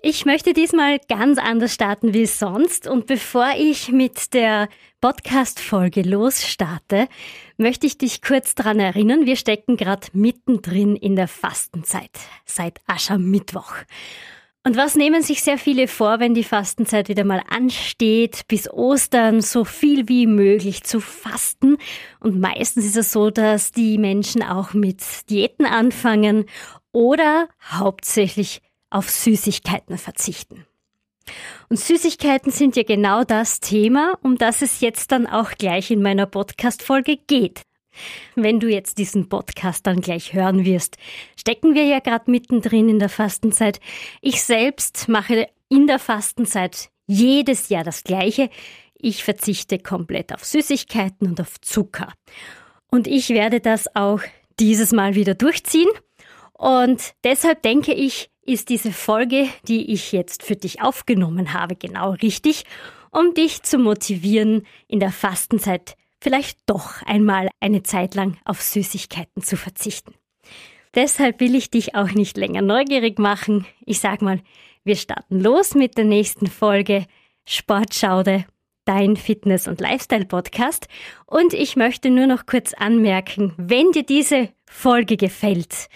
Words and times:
Ich 0.00 0.24
möchte 0.24 0.52
diesmal 0.52 1.00
ganz 1.08 1.38
anders 1.38 1.74
starten 1.74 2.14
wie 2.14 2.26
sonst 2.26 2.86
und 2.86 3.06
bevor 3.06 3.48
ich 3.58 3.90
mit 3.90 4.32
der 4.32 4.68
Podcast-Folge 5.00 6.02
losstarte, 6.02 7.08
möchte 7.56 7.88
ich 7.88 7.98
dich 7.98 8.22
kurz 8.22 8.54
daran 8.54 8.78
erinnern, 8.78 9.26
wir 9.26 9.34
stecken 9.34 9.76
gerade 9.76 10.06
mittendrin 10.12 10.94
in 10.94 11.16
der 11.16 11.26
Fastenzeit, 11.26 12.12
seit 12.44 12.78
Aschermittwoch. 12.86 13.72
Und 14.62 14.76
was 14.76 14.94
nehmen 14.94 15.22
sich 15.22 15.42
sehr 15.42 15.58
viele 15.58 15.88
vor, 15.88 16.20
wenn 16.20 16.32
die 16.34 16.44
Fastenzeit 16.44 17.08
wieder 17.08 17.24
mal 17.24 17.42
ansteht, 17.48 18.42
bis 18.46 18.70
Ostern 18.70 19.40
so 19.40 19.64
viel 19.64 20.08
wie 20.08 20.28
möglich 20.28 20.84
zu 20.84 21.00
fasten? 21.00 21.76
Und 22.20 22.38
meistens 22.38 22.84
ist 22.84 22.96
es 22.96 23.10
so, 23.10 23.30
dass 23.30 23.72
die 23.72 23.98
Menschen 23.98 24.44
auch 24.44 24.74
mit 24.74 25.02
Diäten 25.28 25.66
anfangen 25.66 26.44
oder 26.92 27.48
hauptsächlich 27.68 28.62
auf 28.90 29.10
Süßigkeiten 29.10 29.98
verzichten. 29.98 30.66
Und 31.68 31.78
Süßigkeiten 31.78 32.50
sind 32.50 32.76
ja 32.76 32.82
genau 32.82 33.24
das 33.24 33.60
Thema, 33.60 34.18
um 34.22 34.38
das 34.38 34.62
es 34.62 34.80
jetzt 34.80 35.12
dann 35.12 35.26
auch 35.26 35.50
gleich 35.52 35.90
in 35.90 36.02
meiner 36.02 36.26
Podcast-Folge 36.26 37.18
geht. 37.26 37.62
Wenn 38.34 38.60
du 38.60 38.68
jetzt 38.68 38.98
diesen 38.98 39.28
Podcast 39.28 39.86
dann 39.86 40.00
gleich 40.00 40.32
hören 40.32 40.64
wirst, 40.64 40.96
stecken 41.38 41.74
wir 41.74 41.84
ja 41.84 41.98
gerade 41.98 42.30
mittendrin 42.30 42.88
in 42.88 42.98
der 42.98 43.08
Fastenzeit. 43.08 43.80
Ich 44.20 44.42
selbst 44.42 45.08
mache 45.08 45.48
in 45.68 45.86
der 45.86 45.98
Fastenzeit 45.98 46.90
jedes 47.06 47.68
Jahr 47.68 47.84
das 47.84 48.04
Gleiche. 48.04 48.50
Ich 48.94 49.24
verzichte 49.24 49.78
komplett 49.78 50.32
auf 50.32 50.44
Süßigkeiten 50.44 51.26
und 51.26 51.40
auf 51.40 51.60
Zucker. 51.60 52.12
Und 52.90 53.06
ich 53.06 53.30
werde 53.30 53.60
das 53.60 53.94
auch 53.94 54.20
dieses 54.58 54.92
Mal 54.92 55.14
wieder 55.14 55.34
durchziehen. 55.34 55.88
Und 56.52 57.14
deshalb 57.24 57.62
denke 57.62 57.94
ich, 57.94 58.30
ist 58.48 58.70
diese 58.70 58.92
Folge, 58.92 59.48
die 59.68 59.92
ich 59.92 60.12
jetzt 60.12 60.42
für 60.42 60.56
dich 60.56 60.80
aufgenommen 60.80 61.52
habe, 61.52 61.76
genau 61.76 62.12
richtig, 62.12 62.64
um 63.10 63.34
dich 63.34 63.62
zu 63.62 63.78
motivieren, 63.78 64.66
in 64.86 65.00
der 65.00 65.12
Fastenzeit 65.12 65.96
vielleicht 66.20 66.58
doch 66.66 67.02
einmal 67.02 67.48
eine 67.60 67.82
Zeit 67.82 68.14
lang 68.14 68.38
auf 68.44 68.62
Süßigkeiten 68.62 69.42
zu 69.42 69.56
verzichten. 69.56 70.14
Deshalb 70.94 71.40
will 71.40 71.54
ich 71.54 71.70
dich 71.70 71.94
auch 71.94 72.10
nicht 72.10 72.36
länger 72.36 72.62
neugierig 72.62 73.18
machen. 73.18 73.66
Ich 73.84 74.00
sag 74.00 74.22
mal, 74.22 74.40
wir 74.82 74.96
starten 74.96 75.40
los 75.40 75.74
mit 75.74 75.98
der 75.98 76.04
nächsten 76.04 76.46
Folge 76.46 77.06
Sportschaude, 77.44 78.46
dein 78.86 79.16
Fitness- 79.16 79.68
und 79.68 79.80
Lifestyle-Podcast. 79.80 80.88
Und 81.26 81.52
ich 81.52 81.76
möchte 81.76 82.08
nur 82.08 82.26
noch 82.26 82.46
kurz 82.46 82.72
anmerken, 82.72 83.52
wenn 83.58 83.92
dir 83.92 84.04
diese 84.04 84.48
Folge 84.64 85.18
gefällt, 85.18 85.88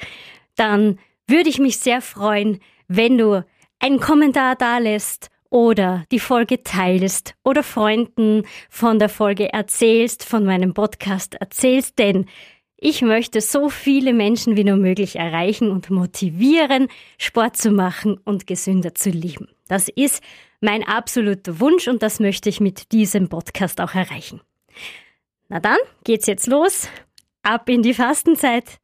dann 0.57 0.99
würde 1.27 1.49
ich 1.49 1.59
mich 1.59 1.79
sehr 1.79 2.01
freuen, 2.01 2.61
wenn 2.89 3.19
du 3.19 3.45
einen 3.79 4.01
Kommentar 4.01 4.57
da 4.57 4.79
lässt 4.79 5.29
oder 5.51 6.05
die 6.11 6.19
Folge 6.19 6.63
teilst 6.63 7.35
oder 7.45 7.63
Freunden 7.63 8.45
von 8.71 8.99
der 8.99 9.09
Folge 9.09 9.53
erzählst, 9.53 10.25
von 10.25 10.45
meinem 10.45 10.75
Podcast 10.75 11.35
erzählst, 11.35 11.99
denn 11.99 12.27
ich 12.77 13.03
möchte 13.03 13.41
so 13.41 13.69
viele 13.69 14.13
Menschen 14.13 14.57
wie 14.57 14.65
nur 14.65 14.77
möglich 14.77 15.17
erreichen 15.17 15.71
und 15.71 15.91
motivieren, 15.91 16.89
Sport 17.17 17.57
zu 17.57 17.71
machen 17.71 18.19
und 18.25 18.47
gesünder 18.47 18.95
zu 18.95 19.11
leben. 19.11 19.49
Das 19.69 19.89
ist 19.89 20.23
mein 20.61 20.85
absoluter 20.85 21.61
Wunsch 21.61 21.87
und 21.87 22.03
das 22.03 22.19
möchte 22.19 22.49
ich 22.49 22.61
mit 22.61 22.91
diesem 22.93 23.29
Podcast 23.29 23.81
auch 23.81 23.95
erreichen. 23.95 24.41
Na 25.49 25.61
dann, 25.61 25.79
geht's 26.05 26.27
jetzt 26.27 26.47
los. 26.47 26.89
Ab 27.43 27.69
in 27.69 27.83
die 27.83 27.95
Fastenzeit 27.95 28.81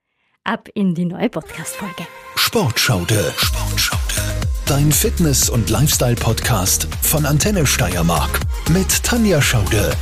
ab 0.49 0.69
in 0.75 0.95
die 0.95 1.05
neue 1.05 1.29
Podcast-Folge. 1.29 2.07
Sportschaude. 2.49 3.35
Sportschaude. 3.37 4.41
Dein 4.65 4.91
Fitness- 4.91 5.51
und 5.51 5.69
Lifestyle-Podcast 5.69 6.89
von 7.03 7.27
Antenne 7.27 7.67
Steiermark 7.67 8.41
mit 8.71 9.05
Tanja 9.05 9.43
Schaude. 9.43 9.95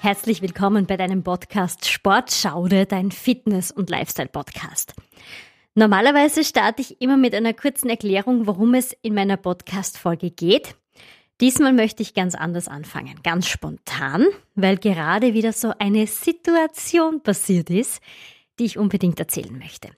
Herzlich 0.00 0.42
willkommen 0.42 0.86
bei 0.86 0.96
deinem 0.96 1.22
Podcast 1.22 1.88
Sportschaude, 1.88 2.84
dein 2.84 3.12
Fitness- 3.12 3.70
und 3.70 3.90
Lifestyle-Podcast. 3.90 4.94
Normalerweise 5.76 6.42
starte 6.42 6.82
ich 6.82 7.00
immer 7.00 7.16
mit 7.16 7.32
einer 7.32 7.54
kurzen 7.54 7.90
Erklärung, 7.90 8.48
worum 8.48 8.74
es 8.74 8.92
in 9.02 9.14
meiner 9.14 9.36
Podcast-Folge 9.36 10.32
geht. 10.32 10.74
Diesmal 11.40 11.72
möchte 11.72 12.02
ich 12.02 12.12
ganz 12.12 12.34
anders 12.34 12.66
anfangen, 12.66 13.20
ganz 13.22 13.46
spontan, 13.46 14.26
weil 14.56 14.78
gerade 14.78 15.32
wieder 15.32 15.52
so 15.52 15.72
eine 15.78 16.08
Situation 16.08 17.22
passiert 17.22 17.70
ist, 17.70 18.02
die 18.60 18.66
ich 18.66 18.78
unbedingt 18.78 19.18
erzählen 19.18 19.58
möchte. 19.58 19.88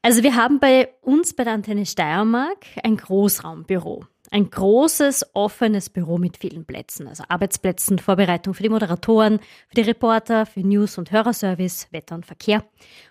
Also 0.00 0.22
wir 0.22 0.36
haben 0.36 0.60
bei 0.60 0.88
uns 1.02 1.34
bei 1.34 1.44
der 1.44 1.52
Antenne 1.52 1.84
Steiermark 1.84 2.64
ein 2.82 2.96
Großraumbüro. 2.96 4.06
Ein 4.30 4.50
großes, 4.50 5.34
offenes 5.34 5.90
Büro 5.90 6.18
mit 6.18 6.38
vielen 6.38 6.64
Plätzen, 6.64 7.06
also 7.06 7.24
Arbeitsplätzen, 7.28 7.98
Vorbereitung 7.98 8.54
für 8.54 8.62
die 8.62 8.68
Moderatoren, 8.68 9.38
für 9.68 9.74
die 9.74 9.82
Reporter, 9.82 10.46
für 10.46 10.60
News- 10.60 10.96
und 10.96 11.12
Hörerservice, 11.12 11.88
Wetter 11.90 12.14
und 12.14 12.24
Verkehr. 12.24 12.64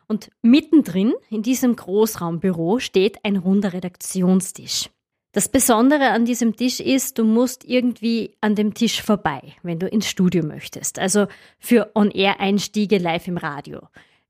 Und 0.07 0.31
mittendrin 0.41 1.13
in 1.29 1.43
diesem 1.43 1.75
Großraumbüro 1.75 2.79
steht 2.79 3.23
ein 3.23 3.37
runder 3.37 3.73
Redaktionstisch. 3.73 4.89
Das 5.33 5.49
Besondere 5.49 6.09
an 6.09 6.25
diesem 6.25 6.55
Tisch 6.55 6.79
ist, 6.79 7.17
du 7.17 7.25
musst 7.25 7.65
irgendwie 7.65 8.35
an 8.41 8.55
dem 8.55 8.73
Tisch 8.73 9.01
vorbei, 9.01 9.41
wenn 9.63 9.79
du 9.79 9.87
ins 9.87 10.07
Studio 10.07 10.45
möchtest. 10.45 10.99
Also 10.99 11.27
für 11.59 11.91
On-Air-Einstiege 11.95 12.97
live 12.97 13.27
im 13.27 13.37
Radio. 13.37 13.81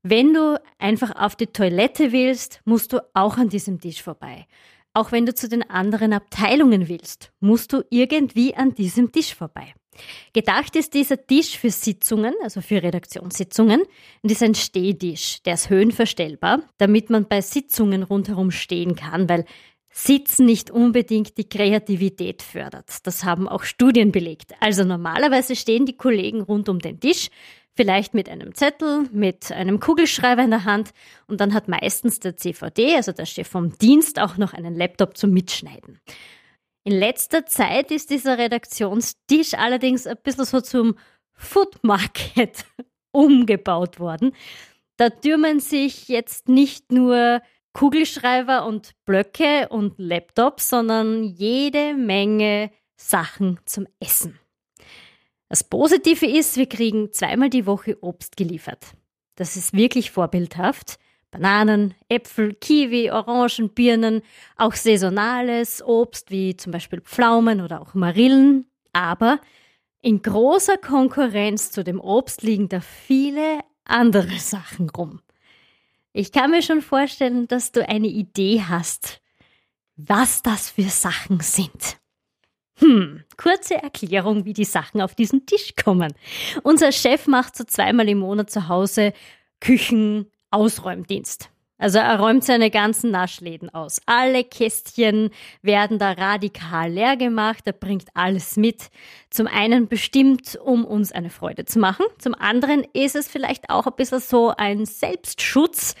Wenn 0.06 0.34
du 0.34 0.60
einfach 0.78 1.16
auf 1.16 1.34
die 1.34 1.46
Toilette 1.46 2.12
willst, 2.12 2.60
musst 2.66 2.92
du 2.92 3.00
auch 3.14 3.38
an 3.38 3.48
diesem 3.48 3.80
Tisch 3.80 4.02
vorbei. 4.02 4.46
Auch 4.92 5.12
wenn 5.12 5.24
du 5.24 5.34
zu 5.34 5.48
den 5.48 5.68
anderen 5.70 6.12
Abteilungen 6.12 6.90
willst, 6.90 7.32
musst 7.40 7.72
du 7.72 7.82
irgendwie 7.88 8.54
an 8.54 8.74
diesem 8.74 9.12
Tisch 9.12 9.34
vorbei. 9.34 9.72
Gedacht 10.34 10.76
ist 10.76 10.92
dieser 10.92 11.26
Tisch 11.26 11.58
für 11.58 11.70
Sitzungen, 11.70 12.34
also 12.42 12.60
für 12.60 12.82
Redaktionssitzungen, 12.82 13.80
und 14.22 14.30
ist 14.30 14.42
ein 14.42 14.54
Stehtisch, 14.54 15.42
der 15.44 15.54
ist 15.54 15.70
höhenverstellbar, 15.70 16.60
damit 16.76 17.08
man 17.08 17.26
bei 17.26 17.40
Sitzungen 17.40 18.02
rundherum 18.02 18.50
stehen 18.50 18.96
kann, 18.96 19.26
weil 19.30 19.46
Sitzen 19.88 20.44
nicht 20.44 20.70
unbedingt 20.70 21.38
die 21.38 21.48
Kreativität 21.48 22.42
fördert. 22.42 23.06
Das 23.06 23.24
haben 23.24 23.48
auch 23.48 23.62
Studien 23.62 24.12
belegt. 24.12 24.52
Also 24.60 24.84
normalerweise 24.84 25.56
stehen 25.56 25.86
die 25.86 25.96
Kollegen 25.96 26.42
rund 26.42 26.68
um 26.68 26.80
den 26.80 27.00
Tisch, 27.00 27.30
vielleicht 27.74 28.14
mit 28.14 28.28
einem 28.28 28.54
Zettel, 28.54 29.08
mit 29.12 29.50
einem 29.52 29.80
Kugelschreiber 29.80 30.42
in 30.42 30.50
der 30.50 30.64
Hand 30.64 30.90
und 31.26 31.40
dann 31.40 31.54
hat 31.54 31.68
meistens 31.68 32.20
der 32.20 32.36
CVD, 32.36 32.96
also 32.96 33.12
der 33.12 33.26
Chef 33.26 33.48
vom 33.48 33.76
Dienst, 33.78 34.20
auch 34.20 34.36
noch 34.36 34.52
einen 34.52 34.74
Laptop 34.74 35.16
zum 35.16 35.30
Mitschneiden. 35.30 36.00
In 36.84 36.92
letzter 36.92 37.46
Zeit 37.46 37.90
ist 37.90 38.10
dieser 38.10 38.38
Redaktionstisch 38.38 39.54
allerdings 39.54 40.06
ein 40.06 40.18
bisschen 40.22 40.44
so 40.44 40.60
zum 40.60 40.96
Food 41.34 41.82
Market 41.82 42.64
umgebaut 43.12 43.98
worden. 43.98 44.32
Da 44.96 45.10
türmen 45.10 45.60
sich 45.60 46.08
jetzt 46.08 46.48
nicht 46.48 46.92
nur 46.92 47.40
Kugelschreiber 47.72 48.66
und 48.66 48.92
Blöcke 49.04 49.68
und 49.68 49.94
Laptops, 49.98 50.68
sondern 50.68 51.24
jede 51.24 51.94
Menge 51.94 52.70
Sachen 52.96 53.58
zum 53.64 53.88
Essen. 53.98 54.38
Das 55.54 55.62
Positive 55.62 56.26
ist, 56.26 56.56
wir 56.56 56.66
kriegen 56.66 57.12
zweimal 57.12 57.48
die 57.48 57.64
Woche 57.64 57.96
Obst 58.02 58.36
geliefert. 58.36 58.88
Das 59.36 59.54
ist 59.56 59.72
wirklich 59.72 60.10
vorbildhaft. 60.10 60.98
Bananen, 61.30 61.94
Äpfel, 62.08 62.54
Kiwi, 62.54 63.12
Orangen, 63.12 63.68
Birnen, 63.72 64.22
auch 64.56 64.72
saisonales 64.72 65.80
Obst 65.80 66.32
wie 66.32 66.56
zum 66.56 66.72
Beispiel 66.72 67.00
Pflaumen 67.02 67.60
oder 67.60 67.80
auch 67.82 67.94
Marillen. 67.94 68.66
Aber 68.92 69.38
in 70.00 70.22
großer 70.22 70.76
Konkurrenz 70.76 71.70
zu 71.70 71.84
dem 71.84 72.00
Obst 72.00 72.42
liegen 72.42 72.68
da 72.68 72.80
viele 72.80 73.60
andere 73.84 74.40
Sachen 74.40 74.90
rum. 74.90 75.20
Ich 76.12 76.32
kann 76.32 76.50
mir 76.50 76.62
schon 76.62 76.82
vorstellen, 76.82 77.46
dass 77.46 77.70
du 77.70 77.88
eine 77.88 78.08
Idee 78.08 78.64
hast, 78.68 79.20
was 79.94 80.42
das 80.42 80.70
für 80.70 80.88
Sachen 80.88 81.38
sind. 81.38 82.00
Hm, 82.78 83.22
kurze 83.36 83.74
Erklärung, 83.74 84.44
wie 84.44 84.52
die 84.52 84.64
Sachen 84.64 85.00
auf 85.00 85.14
diesen 85.14 85.46
Tisch 85.46 85.74
kommen. 85.82 86.12
Unser 86.62 86.92
Chef 86.92 87.26
macht 87.26 87.56
so 87.56 87.64
zweimal 87.64 88.08
im 88.08 88.18
Monat 88.18 88.50
zu 88.50 88.68
Hause 88.68 89.12
Küchenausräumdienst. 89.60 91.50
Also 91.76 91.98
er 91.98 92.20
räumt 92.20 92.44
seine 92.44 92.70
ganzen 92.70 93.10
Naschläden 93.10 93.68
aus. 93.68 94.00
Alle 94.06 94.44
Kästchen 94.44 95.30
werden 95.60 95.98
da 95.98 96.12
radikal 96.12 96.90
leer 96.90 97.16
gemacht. 97.16 97.66
Er 97.66 97.72
bringt 97.72 98.08
alles 98.14 98.56
mit. 98.56 98.90
Zum 99.28 99.48
einen 99.48 99.88
bestimmt, 99.88 100.56
um 100.64 100.84
uns 100.84 101.10
eine 101.10 101.30
Freude 101.30 101.64
zu 101.64 101.80
machen. 101.80 102.06
Zum 102.18 102.34
anderen 102.36 102.86
ist 102.92 103.16
es 103.16 103.28
vielleicht 103.28 103.70
auch 103.70 103.86
ein 103.86 103.96
bisschen 103.96 104.20
so 104.20 104.54
ein 104.56 104.86
Selbstschutz, 104.86 105.96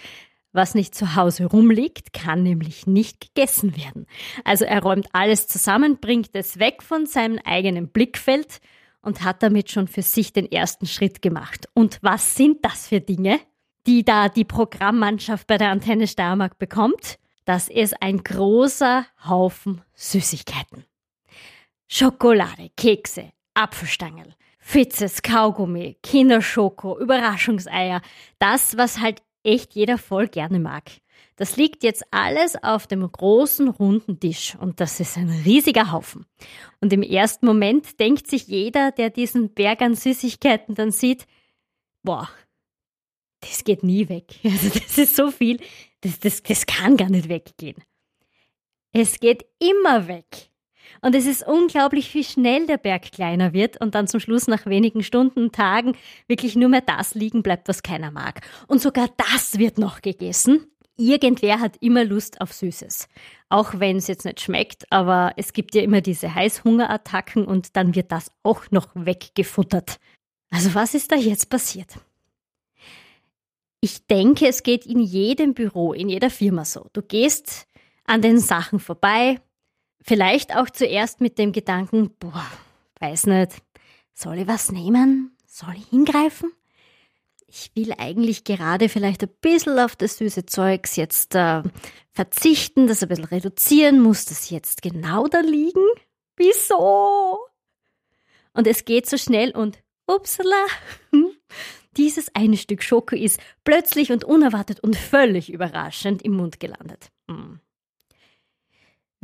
was 0.54 0.74
nicht 0.74 0.94
zu 0.94 1.16
Hause 1.16 1.46
rumliegt, 1.46 2.12
kann 2.12 2.42
nämlich 2.42 2.86
nicht 2.86 3.20
gegessen 3.20 3.76
werden. 3.76 4.06
Also 4.44 4.64
er 4.64 4.82
räumt 4.82 5.08
alles 5.12 5.48
zusammen, 5.48 5.98
bringt 5.98 6.30
es 6.32 6.58
weg 6.58 6.82
von 6.82 7.06
seinem 7.06 7.38
eigenen 7.44 7.88
Blickfeld 7.88 8.60
und 9.02 9.22
hat 9.22 9.42
damit 9.42 9.70
schon 9.70 9.88
für 9.88 10.02
sich 10.02 10.32
den 10.32 10.50
ersten 10.50 10.86
Schritt 10.86 11.22
gemacht. 11.22 11.68
Und 11.74 11.98
was 12.02 12.36
sind 12.36 12.64
das 12.64 12.88
für 12.88 13.00
Dinge, 13.00 13.40
die 13.86 14.04
da 14.04 14.28
die 14.28 14.44
Programmmannschaft 14.44 15.46
bei 15.46 15.58
der 15.58 15.70
Antenne 15.70 16.06
Steiermark 16.06 16.58
bekommt? 16.58 17.18
Das 17.44 17.68
ist 17.68 18.00
ein 18.00 18.24
großer 18.24 19.06
Haufen 19.28 19.82
Süßigkeiten. 19.94 20.84
Schokolade, 21.86 22.70
Kekse, 22.76 23.32
Apfelstangel, 23.52 24.34
Fitzes, 24.58 25.20
Kaugummi, 25.20 25.98
Kinderschoko, 26.02 26.98
Überraschungseier. 26.98 28.00
Das, 28.38 28.78
was 28.78 29.00
halt 29.00 29.20
echt 29.44 29.74
jeder 29.74 29.98
voll 29.98 30.28
gerne 30.28 30.58
mag. 30.58 30.90
Das 31.36 31.56
liegt 31.56 31.82
jetzt 31.82 32.04
alles 32.12 32.56
auf 32.62 32.86
dem 32.86 33.10
großen 33.10 33.68
runden 33.68 34.20
Tisch 34.20 34.56
und 34.60 34.80
das 34.80 35.00
ist 35.00 35.16
ein 35.16 35.28
riesiger 35.44 35.90
Haufen. 35.90 36.26
Und 36.80 36.92
im 36.92 37.02
ersten 37.02 37.46
Moment 37.46 37.98
denkt 37.98 38.26
sich 38.26 38.46
jeder, 38.46 38.92
der 38.92 39.10
diesen 39.10 39.52
Berg 39.52 39.82
an 39.82 39.94
Süßigkeiten 39.94 40.74
dann 40.74 40.92
sieht, 40.92 41.26
boah, 42.02 42.28
das 43.40 43.64
geht 43.64 43.82
nie 43.82 44.08
weg. 44.08 44.34
Also 44.44 44.68
das 44.68 44.98
ist 44.98 45.16
so 45.16 45.30
viel, 45.30 45.60
das, 46.00 46.20
das, 46.20 46.42
das 46.42 46.66
kann 46.66 46.96
gar 46.96 47.10
nicht 47.10 47.28
weggehen. 47.28 47.82
Es 48.92 49.18
geht 49.18 49.44
immer 49.58 50.06
weg. 50.06 50.50
Und 51.04 51.14
es 51.14 51.26
ist 51.26 51.46
unglaublich, 51.46 52.14
wie 52.14 52.24
schnell 52.24 52.66
der 52.66 52.78
Berg 52.78 53.12
kleiner 53.12 53.52
wird 53.52 53.78
und 53.78 53.94
dann 53.94 54.08
zum 54.08 54.20
Schluss 54.20 54.46
nach 54.46 54.64
wenigen 54.64 55.02
Stunden, 55.02 55.52
Tagen 55.52 55.98
wirklich 56.28 56.56
nur 56.56 56.70
mehr 56.70 56.80
das 56.80 57.14
liegen 57.14 57.42
bleibt, 57.42 57.68
was 57.68 57.82
keiner 57.82 58.10
mag. 58.10 58.40
Und 58.68 58.80
sogar 58.80 59.10
das 59.18 59.58
wird 59.58 59.76
noch 59.76 60.00
gegessen. 60.00 60.66
Irgendwer 60.96 61.60
hat 61.60 61.76
immer 61.82 62.04
Lust 62.04 62.40
auf 62.40 62.54
Süßes. 62.54 63.10
Auch 63.50 63.78
wenn 63.80 63.98
es 63.98 64.06
jetzt 64.06 64.24
nicht 64.24 64.40
schmeckt, 64.40 64.90
aber 64.90 65.34
es 65.36 65.52
gibt 65.52 65.74
ja 65.74 65.82
immer 65.82 66.00
diese 66.00 66.34
Heißhungerattacken 66.34 67.44
und 67.44 67.76
dann 67.76 67.94
wird 67.94 68.10
das 68.10 68.30
auch 68.42 68.70
noch 68.70 68.88
weggefuttert. 68.94 69.98
Also 70.48 70.74
was 70.74 70.94
ist 70.94 71.12
da 71.12 71.16
jetzt 71.16 71.50
passiert? 71.50 71.98
Ich 73.82 74.06
denke, 74.06 74.48
es 74.48 74.62
geht 74.62 74.86
in 74.86 75.00
jedem 75.00 75.52
Büro, 75.52 75.92
in 75.92 76.08
jeder 76.08 76.30
Firma 76.30 76.64
so. 76.64 76.88
Du 76.94 77.02
gehst 77.02 77.66
an 78.06 78.22
den 78.22 78.38
Sachen 78.38 78.80
vorbei, 78.80 79.38
vielleicht 80.04 80.54
auch 80.54 80.70
zuerst 80.70 81.20
mit 81.20 81.38
dem 81.38 81.52
Gedanken, 81.52 82.10
boah, 82.20 82.46
weiß 83.00 83.26
nicht, 83.26 83.56
soll 84.12 84.38
ich 84.38 84.46
was 84.46 84.70
nehmen? 84.70 85.36
Soll 85.46 85.74
ich 85.76 85.88
hingreifen? 85.88 86.52
Ich 87.46 87.70
will 87.74 87.94
eigentlich 87.96 88.44
gerade 88.44 88.88
vielleicht 88.88 89.22
ein 89.22 89.30
bisschen 89.40 89.78
auf 89.78 89.96
das 89.96 90.18
süße 90.18 90.46
Zeugs 90.46 90.96
jetzt 90.96 91.34
äh, 91.34 91.62
verzichten, 92.10 92.86
das 92.86 93.02
ein 93.02 93.08
bisschen 93.08 93.24
reduzieren. 93.24 94.00
Muss 94.00 94.24
das 94.24 94.50
jetzt 94.50 94.82
genau 94.82 95.26
da 95.26 95.40
liegen? 95.40 95.84
Wieso? 96.36 97.38
Und 98.52 98.66
es 98.66 98.84
geht 98.84 99.08
so 99.08 99.16
schnell 99.16 99.52
und 99.52 99.78
upsala, 100.06 100.66
dieses 101.96 102.34
eine 102.34 102.56
Stück 102.56 102.82
Schoko 102.82 103.16
ist 103.16 103.40
plötzlich 103.62 104.12
und 104.12 104.24
unerwartet 104.24 104.80
und 104.80 104.96
völlig 104.96 105.52
überraschend 105.52 106.22
im 106.22 106.32
Mund 106.32 106.60
gelandet. 106.60 107.10
Hm. 107.28 107.60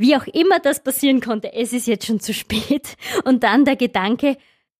Wie 0.01 0.15
auch 0.15 0.25
immer 0.25 0.57
das 0.57 0.81
passieren 0.81 1.21
konnte, 1.21 1.53
es 1.53 1.73
ist 1.73 1.85
jetzt 1.85 2.07
schon 2.07 2.19
zu 2.19 2.33
spät. 2.33 2.97
Und 3.23 3.43
dann 3.43 3.65
der 3.65 3.75
Gedanke, 3.75 4.35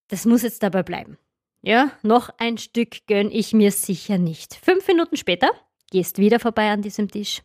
das 0.08 0.26
muss 0.26 0.42
jetzt 0.42 0.64
dabei 0.64 0.82
bleiben. 0.82 1.16
Ja, 1.62 1.92
noch 2.02 2.28
ein 2.38 2.58
Stück 2.58 3.06
gönn 3.06 3.30
ich 3.30 3.52
mir 3.52 3.70
sicher 3.70 4.18
nicht. 4.18 4.54
Fünf 4.54 4.88
Minuten 4.88 5.16
später 5.16 5.48
gehst 5.92 6.18
wieder 6.18 6.40
vorbei 6.40 6.72
an 6.72 6.82
diesem 6.82 7.08
Tisch. 7.08 7.42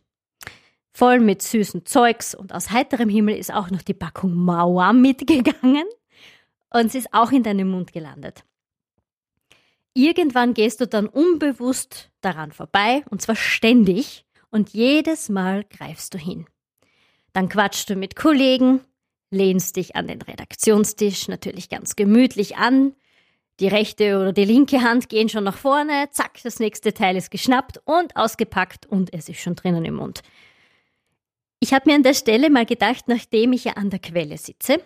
Voll 0.91 1.19
mit 1.19 1.43
süßen 1.43 1.85
Zeugs 1.85 2.33
und 2.33 2.51
aus 2.51 2.71
heiterem 2.71 3.09
Himmel 3.09 3.37
ist 3.37 3.53
auch 3.53 3.69
noch 3.69 3.83
die 3.83 3.93
Packung 3.93 4.33
Mauer 4.33 4.91
mitgegangen 4.93 5.85
und 6.73 6.91
sie 6.91 6.97
ist 6.97 7.13
auch 7.13 7.31
in 7.31 7.43
deinem 7.43 7.69
Mund 7.69 7.93
gelandet. 7.93 8.43
Irgendwann 9.93 10.55
gehst 10.55 10.81
du 10.81 10.87
dann 10.87 11.05
unbewusst 11.05 12.09
daran 12.21 12.51
vorbei, 12.51 13.03
und 13.11 13.21
zwar 13.21 13.35
ständig, 13.35 14.25
und 14.49 14.69
jedes 14.69 15.29
Mal 15.29 15.63
greifst 15.65 16.15
du 16.15 16.17
hin. 16.17 16.47
Dann 17.37 17.49
quatschst 17.49 17.87
du 17.91 17.95
mit 17.95 18.15
Kollegen, 18.15 18.79
lehnst 19.29 19.75
dich 19.75 19.95
an 19.95 20.07
den 20.07 20.23
Redaktionstisch 20.23 21.27
natürlich 21.27 21.69
ganz 21.69 21.95
gemütlich 21.95 22.57
an, 22.57 22.95
die 23.59 23.67
rechte 23.67 24.17
oder 24.17 24.33
die 24.33 24.43
linke 24.43 24.81
Hand 24.81 25.07
gehen 25.07 25.29
schon 25.29 25.43
nach 25.43 25.55
vorne, 25.55 26.07
zack, 26.09 26.39
das 26.41 26.59
nächste 26.59 26.95
Teil 26.95 27.15
ist 27.15 27.29
geschnappt 27.29 27.79
und 27.85 28.15
ausgepackt 28.15 28.87
und 28.87 29.13
es 29.13 29.29
ist 29.29 29.39
schon 29.39 29.53
drinnen 29.53 29.85
im 29.85 29.97
Mund. 29.97 30.21
Ich 31.59 31.75
habe 31.75 31.87
mir 31.87 31.95
an 31.95 32.01
der 32.01 32.15
Stelle 32.15 32.49
mal 32.49 32.65
gedacht, 32.65 33.03
nachdem 33.07 33.53
ich 33.53 33.65
ja 33.65 33.73
an 33.73 33.91
der 33.91 33.99
Quelle 33.99 34.39
sitze 34.39 34.81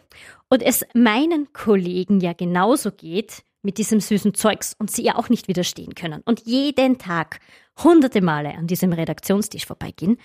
und 0.49 0.61
es 0.61 0.85
meinen 0.93 1.53
Kollegen 1.53 2.19
ja 2.19 2.33
genauso 2.33 2.91
geht, 2.91 3.43
mit 3.61 3.77
diesem 3.77 4.01
süßen 4.01 4.33
Zeugs 4.33 4.75
und 4.77 4.91
sie 4.91 5.03
ja 5.03 5.15
auch 5.15 5.29
nicht 5.29 5.47
widerstehen 5.47 5.95
können 5.95 6.21
und 6.25 6.41
jeden 6.41 6.97
Tag 6.97 7.39
hunderte 7.81 8.21
Male 8.21 8.55
an 8.55 8.67
diesem 8.67 8.91
Redaktionstisch 8.91 9.65
vorbeigehen, 9.65 10.17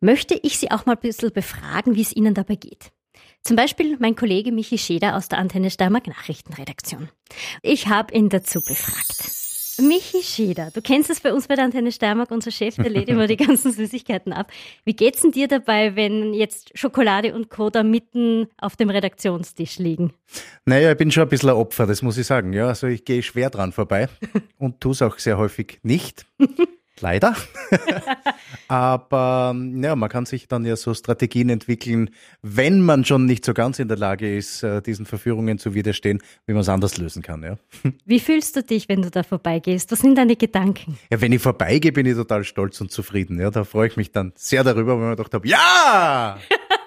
möchte 0.00 0.38
ich 0.42 0.58
sie 0.58 0.70
auch 0.70 0.86
mal 0.86 0.94
ein 0.94 1.00
bisschen 1.00 1.32
befragen, 1.32 1.94
wie 1.94 2.02
es 2.02 2.14
ihnen 2.14 2.34
dabei 2.34 2.56
geht. 2.56 2.92
Zum 3.42 3.56
Beispiel 3.56 3.96
mein 3.98 4.16
Kollege 4.16 4.52
Michi 4.52 4.78
Scheder 4.78 5.16
aus 5.16 5.28
der 5.28 5.38
Antenne 5.38 5.70
Steiermark 5.70 6.06
Nachrichtenredaktion. 6.06 7.08
Ich 7.62 7.88
habe 7.88 8.14
ihn 8.14 8.28
dazu 8.28 8.60
befragt. 8.60 9.40
Michi 9.80 10.22
Scheder, 10.22 10.70
du 10.74 10.82
kennst 10.82 11.08
es 11.08 11.20
bei 11.20 11.32
uns 11.32 11.48
bei 11.48 11.54
der 11.54 11.64
Antenne 11.64 11.90
Steiermark, 11.90 12.30
unser 12.30 12.50
Chef, 12.50 12.76
der 12.76 12.90
lädt 12.90 13.08
immer 13.08 13.26
die 13.26 13.36
ganzen 13.38 13.72
Süßigkeiten 13.72 14.32
ab. 14.32 14.52
Wie 14.84 14.94
geht's 14.94 15.22
denn 15.22 15.30
dir 15.30 15.48
dabei, 15.48 15.96
wenn 15.96 16.34
jetzt 16.34 16.76
Schokolade 16.78 17.34
und 17.34 17.48
Co. 17.48 17.70
da 17.70 17.82
mitten 17.82 18.48
auf 18.58 18.76
dem 18.76 18.90
Redaktionstisch 18.90 19.78
liegen? 19.78 20.12
Naja, 20.66 20.92
ich 20.92 20.98
bin 20.98 21.10
schon 21.10 21.22
ein 21.22 21.28
bisschen 21.30 21.48
ein 21.48 21.56
Opfer, 21.56 21.86
das 21.86 22.02
muss 22.02 22.18
ich 22.18 22.26
sagen. 22.26 22.52
Ja, 22.52 22.68
also 22.68 22.88
ich 22.88 23.06
gehe 23.06 23.22
schwer 23.22 23.48
dran 23.48 23.72
vorbei 23.72 24.08
und 24.58 24.80
tue 24.80 24.92
es 24.92 25.00
auch 25.00 25.18
sehr 25.18 25.38
häufig 25.38 25.78
nicht. 25.82 26.26
Leider. 27.00 27.34
Aber 28.68 29.54
ja, 29.74 29.96
man 29.96 30.08
kann 30.08 30.26
sich 30.26 30.48
dann 30.48 30.64
ja 30.64 30.76
so 30.76 30.94
Strategien 30.94 31.48
entwickeln, 31.48 32.10
wenn 32.42 32.82
man 32.82 33.04
schon 33.04 33.26
nicht 33.26 33.44
so 33.44 33.54
ganz 33.54 33.78
in 33.78 33.88
der 33.88 33.96
Lage 33.96 34.36
ist, 34.36 34.62
äh, 34.62 34.82
diesen 34.82 35.06
Verführungen 35.06 35.58
zu 35.58 35.74
widerstehen, 35.74 36.20
wie 36.46 36.52
man 36.52 36.62
es 36.62 36.68
anders 36.68 36.98
lösen 36.98 37.22
kann. 37.22 37.42
Ja. 37.42 37.56
Wie 38.04 38.20
fühlst 38.20 38.56
du 38.56 38.62
dich, 38.62 38.88
wenn 38.88 39.02
du 39.02 39.10
da 39.10 39.22
vorbeigehst? 39.22 39.90
Was 39.92 40.00
sind 40.00 40.16
deine 40.16 40.36
Gedanken? 40.36 40.98
Ja, 41.10 41.20
wenn 41.20 41.32
ich 41.32 41.42
vorbeigehe, 41.42 41.92
bin 41.92 42.06
ich 42.06 42.14
total 42.14 42.44
stolz 42.44 42.80
und 42.80 42.90
zufrieden. 42.90 43.40
Ja, 43.40 43.50
da 43.50 43.64
freue 43.64 43.88
ich 43.88 43.96
mich 43.96 44.12
dann 44.12 44.32
sehr 44.36 44.64
darüber, 44.64 44.94
ich 44.94 45.00
mir 45.00 45.10
gedacht 45.10 45.34
habe, 45.34 45.46
ja! 45.46 46.38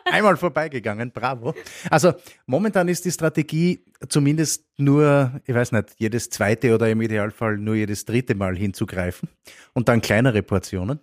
Einmal 0.05 0.37
vorbeigegangen, 0.37 1.11
bravo. 1.11 1.53
Also 1.89 2.13
momentan 2.45 2.87
ist 2.87 3.05
die 3.05 3.11
Strategie 3.11 3.83
zumindest 4.09 4.65
nur, 4.77 5.39
ich 5.45 5.55
weiß 5.55 5.71
nicht, 5.71 5.95
jedes 5.97 6.29
zweite 6.29 6.73
oder 6.75 6.89
im 6.89 7.01
Idealfall 7.01 7.57
nur 7.57 7.75
jedes 7.75 8.05
dritte 8.05 8.35
Mal 8.35 8.55
hinzugreifen 8.55 9.29
und 9.73 9.87
dann 9.87 10.01
kleinere 10.01 10.43
Portionen. 10.43 10.99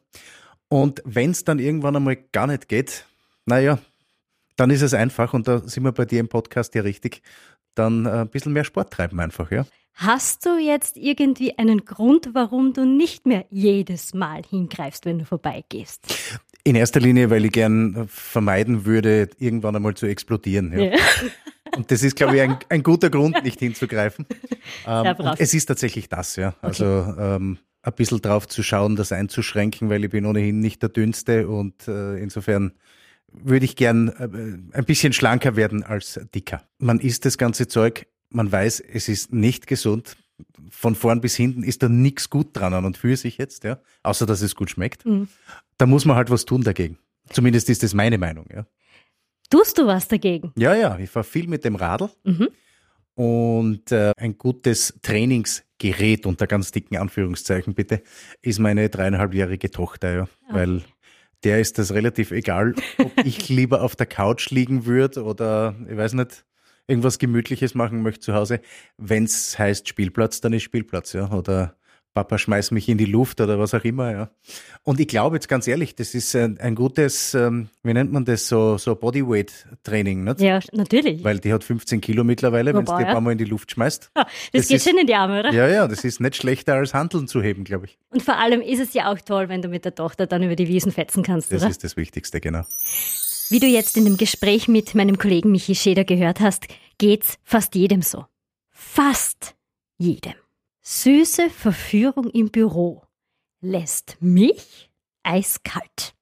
Und 0.68 1.02
wenn 1.04 1.30
es 1.30 1.44
dann 1.44 1.58
irgendwann 1.58 1.96
einmal 1.96 2.16
gar 2.16 2.46
nicht 2.46 2.68
geht, 2.68 3.06
naja, 3.46 3.78
dann 4.56 4.70
ist 4.70 4.82
es 4.82 4.94
einfach, 4.94 5.32
und 5.32 5.48
da 5.48 5.60
sind 5.66 5.82
wir 5.82 5.92
bei 5.92 6.04
dir 6.04 6.20
im 6.20 6.28
Podcast 6.28 6.74
ja 6.74 6.82
richtig, 6.82 7.22
dann 7.74 8.06
ein 8.06 8.28
bisschen 8.28 8.52
mehr 8.52 8.64
Sport 8.64 8.92
treiben 8.92 9.18
einfach, 9.18 9.50
ja. 9.50 9.64
Hast 9.94 10.46
du 10.46 10.56
jetzt 10.56 10.96
irgendwie 10.96 11.58
einen 11.58 11.84
Grund, 11.84 12.30
warum 12.32 12.72
du 12.72 12.86
nicht 12.86 13.26
mehr 13.26 13.44
jedes 13.50 14.14
Mal 14.14 14.42
hingreifst, 14.48 15.04
wenn 15.04 15.18
du 15.18 15.24
vorbeigehst? 15.24 16.40
In 16.64 16.74
erster 16.76 17.00
Linie, 17.00 17.30
weil 17.30 17.44
ich 17.44 17.52
gern 17.52 18.06
vermeiden 18.08 18.84
würde, 18.84 19.30
irgendwann 19.38 19.76
einmal 19.76 19.94
zu 19.94 20.06
explodieren. 20.06 20.72
Ja. 20.72 20.84
ja. 20.92 20.98
Und 21.76 21.90
das 21.90 22.02
ist, 22.02 22.16
glaube 22.16 22.36
ich, 22.36 22.42
ein, 22.42 22.58
ein 22.68 22.82
guter 22.82 23.10
Grund, 23.10 23.42
nicht 23.44 23.58
hinzugreifen. 23.58 24.26
Ähm, 24.86 25.16
es 25.38 25.52
ist 25.52 25.66
tatsächlich 25.66 26.08
das, 26.08 26.36
ja. 26.36 26.54
Also 26.62 26.84
okay. 26.86 27.36
ähm, 27.36 27.58
ein 27.82 27.92
bisschen 27.94 28.20
drauf 28.20 28.46
zu 28.46 28.62
schauen, 28.62 28.94
das 28.94 29.10
einzuschränken, 29.10 29.90
weil 29.90 30.04
ich 30.04 30.10
bin 30.10 30.26
ohnehin 30.26 30.60
nicht 30.60 30.80
der 30.82 30.90
Dünnste 30.90 31.48
und 31.48 31.88
äh, 31.88 32.16
insofern 32.18 32.72
würde 33.32 33.64
ich 33.64 33.74
gern 33.74 34.08
äh, 34.08 34.76
ein 34.76 34.84
bisschen 34.84 35.12
schlanker 35.12 35.56
werden 35.56 35.82
als 35.82 36.20
dicker. 36.34 36.62
Man 36.78 37.00
isst 37.00 37.24
das 37.24 37.36
ganze 37.36 37.68
Zeug, 37.68 38.06
man 38.28 38.50
weiß, 38.50 38.80
es 38.80 39.08
ist 39.08 39.32
nicht 39.32 39.66
gesund. 39.66 40.16
Von 40.70 40.94
vorn 40.94 41.20
bis 41.20 41.36
hinten 41.36 41.62
ist 41.62 41.82
da 41.82 41.88
nichts 41.88 42.30
gut 42.30 42.48
dran 42.52 42.74
an 42.74 42.84
und 42.84 42.96
für 42.96 43.16
sich 43.16 43.38
jetzt, 43.38 43.64
ja, 43.64 43.80
außer 44.02 44.26
dass 44.26 44.42
es 44.42 44.54
gut 44.54 44.70
schmeckt. 44.70 45.04
Mhm. 45.06 45.28
Da 45.78 45.86
muss 45.86 46.04
man 46.04 46.16
halt 46.16 46.30
was 46.30 46.44
tun 46.44 46.62
dagegen. 46.62 46.98
Zumindest 47.30 47.68
ist 47.70 47.82
das 47.82 47.94
meine 47.94 48.18
Meinung, 48.18 48.46
ja. 48.52 48.66
Tust 49.50 49.78
du 49.78 49.86
was 49.86 50.06
dagegen? 50.06 50.52
Ja, 50.56 50.74
ja, 50.74 50.98
ich 50.98 51.10
fahre 51.10 51.24
viel 51.24 51.48
mit 51.48 51.64
dem 51.64 51.74
Radl. 51.74 52.10
Mhm. 52.24 52.48
Und 53.14 53.92
äh, 53.92 54.12
ein 54.16 54.38
gutes 54.38 54.98
Trainingsgerät 55.02 56.24
unter 56.24 56.46
ganz 56.46 56.70
dicken 56.70 56.96
Anführungszeichen 56.96 57.74
bitte 57.74 58.02
ist 58.40 58.60
meine 58.60 58.88
dreieinhalbjährige 58.88 59.70
Tochter, 59.70 60.12
ja. 60.12 60.22
Okay. 60.22 60.54
Weil 60.54 60.82
der 61.44 61.60
ist 61.60 61.78
das 61.78 61.92
relativ 61.92 62.30
egal, 62.30 62.74
ob 62.98 63.12
ich 63.24 63.48
lieber 63.48 63.82
auf 63.82 63.96
der 63.96 64.06
Couch 64.06 64.50
liegen 64.50 64.86
würde 64.86 65.24
oder 65.24 65.74
ich 65.88 65.96
weiß 65.96 66.14
nicht, 66.14 66.44
irgendwas 66.90 67.18
Gemütliches 67.18 67.74
machen 67.74 68.02
möchte 68.02 68.20
zu 68.20 68.34
Hause. 68.34 68.60
Wenn 68.98 69.24
es 69.24 69.58
heißt 69.58 69.88
Spielplatz, 69.88 70.40
dann 70.40 70.52
ist 70.52 70.64
Spielplatz, 70.64 71.12
ja. 71.12 71.30
Oder 71.30 71.76
Papa 72.12 72.38
schmeiß 72.38 72.72
mich 72.72 72.88
in 72.88 72.98
die 72.98 73.04
Luft 73.04 73.40
oder 73.40 73.60
was 73.60 73.72
auch 73.72 73.84
immer, 73.84 74.10
ja. 74.10 74.30
Und 74.82 74.98
ich 74.98 75.06
glaube 75.06 75.36
jetzt 75.36 75.48
ganz 75.48 75.68
ehrlich, 75.68 75.94
das 75.94 76.14
ist 76.14 76.34
ein, 76.34 76.58
ein 76.58 76.74
gutes, 76.74 77.34
ähm, 77.34 77.68
wie 77.84 77.92
nennt 77.92 78.10
man 78.10 78.24
das, 78.24 78.48
so, 78.48 78.78
so 78.78 78.96
Bodyweight-Training, 78.96 80.24
nicht? 80.24 80.40
Ja, 80.40 80.58
natürlich. 80.72 81.22
Weil 81.22 81.38
die 81.38 81.52
hat 81.52 81.62
15 81.62 82.00
Kilo 82.00 82.24
mittlerweile, 82.24 82.74
wenn 82.74 82.84
du 82.84 82.92
die 82.92 83.04
ein 83.04 83.12
paar 83.12 83.20
Mal 83.20 83.32
in 83.32 83.38
die 83.38 83.44
Luft 83.44 83.70
schmeißt. 83.70 84.10
Ja, 84.16 84.24
das, 84.24 84.32
das, 84.52 84.68
geht 84.68 84.76
ist, 84.78 84.88
schon 84.88 84.98
in 84.98 85.06
die 85.06 85.14
Arme, 85.14 85.38
oder? 85.38 85.52
Ja, 85.52 85.68
ja, 85.68 85.86
das 85.86 86.02
ist 86.02 86.20
nicht 86.20 86.34
schlechter 86.34 86.74
als 86.74 86.94
Handeln 86.94 87.28
zu 87.28 87.40
heben, 87.40 87.62
glaube 87.62 87.86
ich. 87.86 87.98
Und 88.10 88.22
vor 88.22 88.38
allem 88.38 88.60
ist 88.60 88.80
es 88.80 88.92
ja 88.92 89.12
auch 89.12 89.20
toll, 89.20 89.48
wenn 89.48 89.62
du 89.62 89.68
mit 89.68 89.84
der 89.84 89.94
Tochter 89.94 90.26
dann 90.26 90.42
über 90.42 90.56
die 90.56 90.66
Wiesen 90.66 90.90
fetzen 90.90 91.22
kannst, 91.22 91.52
das 91.52 91.58
oder? 91.58 91.68
Das 91.68 91.76
ist 91.76 91.84
das 91.84 91.96
Wichtigste, 91.96 92.40
genau. 92.40 92.64
Wie 93.50 93.58
du 93.58 93.66
jetzt 93.66 93.96
in 93.96 94.04
dem 94.04 94.16
Gespräch 94.16 94.68
mit 94.68 94.94
meinem 94.94 95.18
Kollegen 95.18 95.50
Michi 95.50 95.74
Scheder 95.74 96.04
gehört 96.04 96.38
hast, 96.38 96.68
geht's 96.98 97.36
fast 97.42 97.74
jedem 97.74 98.00
so. 98.00 98.26
Fast 98.70 99.56
jedem. 99.98 100.34
Süße 100.82 101.50
Verführung 101.50 102.30
im 102.30 102.50
Büro 102.50 103.02
lässt 103.60 104.16
mich 104.20 104.92
eiskalt. 105.24 106.14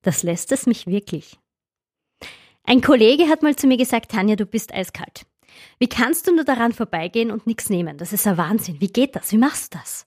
Das 0.00 0.22
lässt 0.22 0.50
es 0.50 0.64
mich 0.64 0.86
wirklich. 0.86 1.38
Ein 2.64 2.80
Kollege 2.80 3.28
hat 3.28 3.42
mal 3.42 3.54
zu 3.54 3.66
mir 3.66 3.76
gesagt, 3.76 4.12
Tanja, 4.12 4.36
du 4.36 4.46
bist 4.46 4.72
eiskalt. 4.72 5.26
Wie 5.78 5.88
kannst 5.88 6.26
du 6.26 6.34
nur 6.34 6.44
daran 6.44 6.72
vorbeigehen 6.72 7.30
und 7.30 7.46
nichts 7.46 7.68
nehmen? 7.68 7.98
Das 7.98 8.14
ist 8.14 8.26
ein 8.26 8.38
Wahnsinn. 8.38 8.80
Wie 8.80 8.90
geht 8.90 9.14
das? 9.14 9.30
Wie 9.30 9.38
machst 9.38 9.74
du 9.74 9.78
das? 9.78 10.06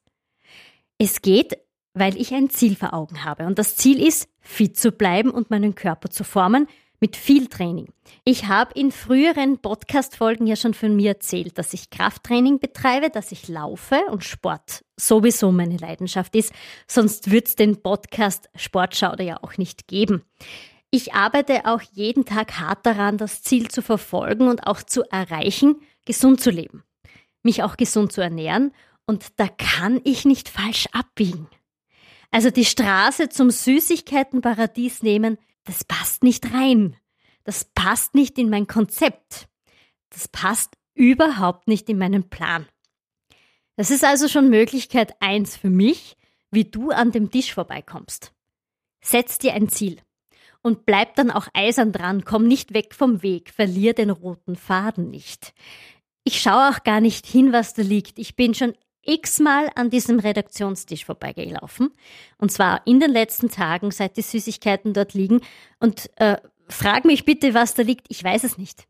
Es 0.98 1.22
geht, 1.22 1.60
weil 1.96 2.16
ich 2.18 2.34
ein 2.34 2.50
Ziel 2.50 2.75
vor 2.75 2.94
Augen 2.94 3.24
habe. 3.24 3.48
Und 3.48 3.58
das 3.58 3.75
Ziel 3.75 4.06
ist, 4.06 4.30
fit 4.42 4.78
zu 4.78 4.92
bleiben 4.92 5.32
und 5.32 5.50
meinen 5.50 5.74
Körper 5.74 6.10
zu 6.10 6.24
formen, 6.24 6.68
mit 7.00 7.16
viel 7.16 7.48
Training. 7.48 7.90
Ich 8.24 8.48
habe 8.48 8.74
in 8.74 8.92
früheren 8.92 9.60
Podcast-Folgen 9.60 10.48
ja 10.48 10.56
schon 10.56 10.74
von 10.74 10.96
mir 10.96 11.10
erzählt, 11.10 11.58
dass 11.58 11.74
ich 11.74 11.90
Krafttraining 11.90 12.60
betreibe, 12.60 13.10
dass 13.10 13.32
ich 13.32 13.48
laufe 13.48 14.00
und 14.10 14.24
Sport 14.24 14.84
sowieso 14.98 15.52
meine 15.52 15.78
Leidenschaft 15.78 16.36
ist. 16.36 16.54
Sonst 16.88 17.32
würde 17.32 17.48
es 17.48 17.56
den 17.56 17.82
Podcast 17.82 18.50
Sportschauder 18.56 19.24
ja 19.24 19.38
auch 19.42 19.58
nicht 19.58 19.88
geben. 19.88 20.24
Ich 20.90 21.14
arbeite 21.14 21.66
auch 21.66 21.82
jeden 21.82 22.25
Tag 22.25 22.60
hart 22.60 22.86
daran, 22.86 23.18
das 23.18 23.44
Ziel 23.44 23.70
zu 23.70 23.82
verfolgen 23.82 24.48
und 24.48 24.66
auch 24.66 24.82
zu 24.82 25.04
erreichen, 25.10 25.82
gesund 26.06 26.40
zu 26.40 26.52
leben, 26.52 26.84
mich 27.44 27.64
auch 27.64 27.75
gesund 27.75 28.14
zu 28.14 28.22
ernähren. 28.22 28.72
Und 29.06 29.28
da 29.38 29.48
kann 29.48 30.00
ich 30.04 30.25
nicht 30.25 30.50
falsch 30.50 30.88
abbiegen. 30.94 31.48
Also 32.36 32.50
die 32.50 32.65
Straße 32.65 33.30
zum 33.30 33.50
Süßigkeitenparadies 33.50 35.04
nehmen, 35.04 35.38
das 35.63 35.86
passt 35.86 36.22
nicht 36.22 36.54
rein. 36.54 36.98
Das 37.46 37.63
passt 37.63 38.13
nicht 38.13 38.38
in 38.38 38.50
mein 38.50 38.68
Konzept. 38.68 39.48
Das 40.10 40.27
passt 40.27 40.74
überhaupt 40.96 41.70
nicht 41.70 41.88
in 41.88 41.98
meinen 41.98 42.30
Plan. 42.30 42.68
Das 43.77 43.89
ist 43.89 44.04
also 44.04 44.27
schon 44.27 44.50
Möglichkeit 44.50 45.15
eins 45.22 45.56
für 45.56 45.70
mich, 45.70 46.18
wie 46.51 46.65
du 46.65 46.89
an 46.89 47.13
dem 47.13 47.32
Tisch 47.32 47.54
vorbeikommst. 47.54 48.34
Setz 49.01 49.39
dir 49.39 49.54
ein 49.54 49.70
Ziel 49.70 50.01
und 50.62 50.86
bleib 50.86 51.15
dann 51.15 51.32
auch 51.32 51.48
eisern 51.54 51.94
dran, 51.94 52.25
komm 52.25 52.50
nicht 52.50 52.74
weg 52.74 52.94
vom 52.94 53.24
Weg, 53.24 53.50
verlier 53.50 53.94
den 53.94 54.10
roten 54.10 54.58
Faden 54.58 55.10
nicht. 55.10 55.54
Ich 56.25 56.42
schaue 56.42 56.72
auch 56.72 56.84
gar 56.84 57.00
nicht 57.00 57.25
hin, 57.25 57.54
was 57.54 57.75
da 57.75 57.82
liegt. 57.82 58.20
Ich 58.20 58.36
bin 58.36 58.54
schon 58.54 58.74
x-mal 59.05 59.69
an 59.75 59.89
diesem 59.89 60.19
Redaktionstisch 60.19 61.05
vorbeigelaufen. 61.05 61.91
Und 62.38 62.51
zwar 62.51 62.81
in 62.85 63.00
den 63.00 63.12
letzten 63.12 63.50
Tagen, 63.50 63.91
seit 63.91 64.17
die 64.17 64.21
Süßigkeiten 64.21 64.93
dort 64.93 65.13
liegen. 65.13 65.41
Und 65.79 66.09
äh, 66.17 66.38
frag 66.67 67.05
mich 67.05 67.25
bitte, 67.25 67.53
was 67.53 67.74
da 67.74 67.83
liegt. 67.83 68.07
Ich 68.09 68.24
weiß 68.24 68.43
es 68.43 68.57
nicht. 68.57 68.88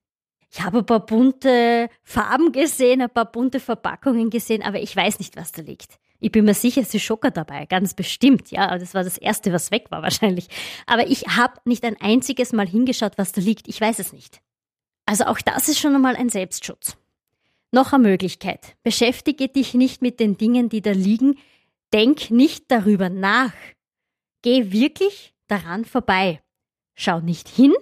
Ich 0.52 0.62
habe 0.62 0.80
ein 0.80 0.86
paar 0.86 1.06
bunte 1.06 1.90
Farben 2.04 2.52
gesehen, 2.52 3.02
ein 3.02 3.10
paar 3.10 3.30
bunte 3.30 3.60
Verpackungen 3.60 4.30
gesehen, 4.30 4.64
aber 4.64 4.80
ich 4.80 4.96
weiß 4.96 5.20
nicht, 5.20 5.36
was 5.36 5.52
da 5.52 5.62
liegt. 5.62 6.00
Ich 6.22 6.32
bin 6.32 6.46
mir 6.46 6.54
sicher, 6.54 6.82
es 6.82 6.94
ist 6.94 7.04
Schocker 7.04 7.30
dabei, 7.30 7.66
ganz 7.66 7.94
bestimmt, 7.94 8.52
ja. 8.52 8.78
Das 8.78 8.94
war 8.94 9.04
das 9.04 9.18
Erste, 9.18 9.52
was 9.52 9.72
weg 9.72 9.88
war 9.92 10.02
wahrscheinlich. 10.02 10.48
Aber 10.86 11.08
ich 11.08 11.28
habe 11.28 11.60
nicht 11.66 11.84
ein 11.84 12.00
einziges 12.00 12.54
Mal 12.54 12.68
hingeschaut, 12.68 13.18
was 13.18 13.34
da 13.34 13.42
liegt. 13.42 13.68
Ich 13.68 13.82
weiß 13.82 14.00
es 14.00 14.14
nicht. 14.14 14.40
Also 15.06 15.26
auch 15.26 15.40
das 15.40 15.68
ist 15.68 15.80
schon 15.80 15.94
einmal 15.94 16.16
ein 16.16 16.30
Selbstschutz. 16.30 16.98
Noch 17.76 17.92
eine 17.92 18.08
Möglichkeit. 18.08 18.78
Beschäftige 18.84 19.50
dich 19.50 19.74
nicht 19.74 20.02
mit 20.02 20.22
den 20.22 20.38
Dingen, 20.38 20.70
die 20.70 20.82
da 20.82 20.92
liegen. 20.92 21.38
Denk 21.92 22.32
nicht 22.32 22.72
darüber 22.72 23.10
nach. 23.10 23.52
Geh 24.44 24.72
wirklich 24.72 25.34
daran 25.48 25.84
vorbei. 25.84 26.42
Schau 26.94 27.20
nicht 27.20 27.50
hin. 27.50 27.74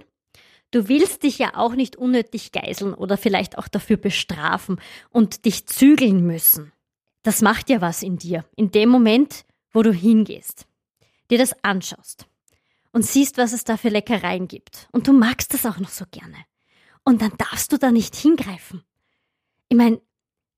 Du 0.71 0.87
willst 0.87 1.21
dich 1.21 1.37
ja 1.37 1.51
auch 1.53 1.75
nicht 1.75 1.95
unnötig 1.95 2.51
geiseln 2.51 2.95
oder 2.95 3.17
vielleicht 3.17 3.59
auch 3.59 3.67
dafür 3.67 3.97
bestrafen 3.97 4.81
und 5.11 5.45
dich 5.45 5.67
zügeln 5.67 6.25
müssen. 6.25 6.71
Das 7.21 7.43
macht 7.43 7.69
ja 7.69 7.79
was 7.79 8.01
in 8.01 8.17
dir, 8.17 8.45
in 8.55 8.71
dem 8.71 8.89
Moment, 8.89 9.45
wo 9.73 9.83
du 9.83 9.93
hingehst, 9.93 10.65
dir 11.29 11.37
das 11.37 11.53
anschaust 11.63 12.25
und 12.93 13.05
siehst, 13.05 13.37
was 13.37 13.53
es 13.53 13.63
da 13.63 13.77
für 13.77 13.89
Leckereien 13.89 14.47
gibt. 14.47 14.87
Und 14.91 15.07
du 15.07 15.13
magst 15.13 15.53
das 15.53 15.67
auch 15.67 15.77
noch 15.77 15.91
so 15.91 16.05
gerne. 16.09 16.37
Und 17.03 17.21
dann 17.21 17.33
darfst 17.37 17.71
du 17.71 17.77
da 17.77 17.91
nicht 17.91 18.15
hingreifen. 18.15 18.83
Ich 19.69 19.77
meine, 19.77 20.01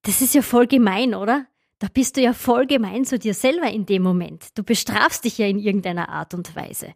das 0.03 0.21
ist 0.21 0.35
ja 0.35 0.41
voll 0.41 0.67
gemein, 0.67 1.15
oder? 1.15 1.47
Da 1.79 1.87
bist 1.93 2.15
du 2.15 2.21
ja 2.21 2.33
voll 2.33 2.67
gemein 2.67 3.05
zu 3.05 3.19
dir 3.19 3.33
selber 3.33 3.69
in 3.69 3.85
dem 3.85 4.01
Moment. 4.01 4.57
Du 4.57 4.63
bestrafst 4.63 5.25
dich 5.25 5.37
ja 5.37 5.47
in 5.47 5.59
irgendeiner 5.59 6.09
Art 6.09 6.33
und 6.33 6.55
Weise. 6.55 6.93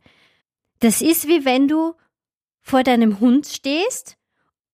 Das 0.79 1.01
ist 1.01 1.27
wie 1.27 1.43
wenn 1.43 1.67
du 1.67 1.93
vor 2.61 2.83
deinem 2.83 3.19
Hund 3.19 3.47
stehst 3.47 4.17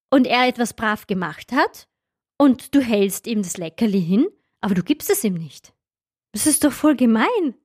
und 0.10 0.28
er 0.28 0.48
etwas 0.48 0.74
brav 0.74 1.08
gemacht 1.08 1.52
hat 1.52 1.88
und 2.38 2.76
du 2.76 2.82
hältst 2.82 3.26
ihm 3.26 3.42
das 3.42 3.58
Leckerli 3.58 4.02
hin, 4.02 4.28
aber 4.62 4.76
du 4.76 4.84
gibst 4.84 5.10
es 5.10 5.24
ihm 5.24 5.36
nicht. 5.36 5.74
Das 6.34 6.46
ist 6.46 6.64
doch 6.64 6.72
voll 6.72 6.96
gemein. 6.96 7.56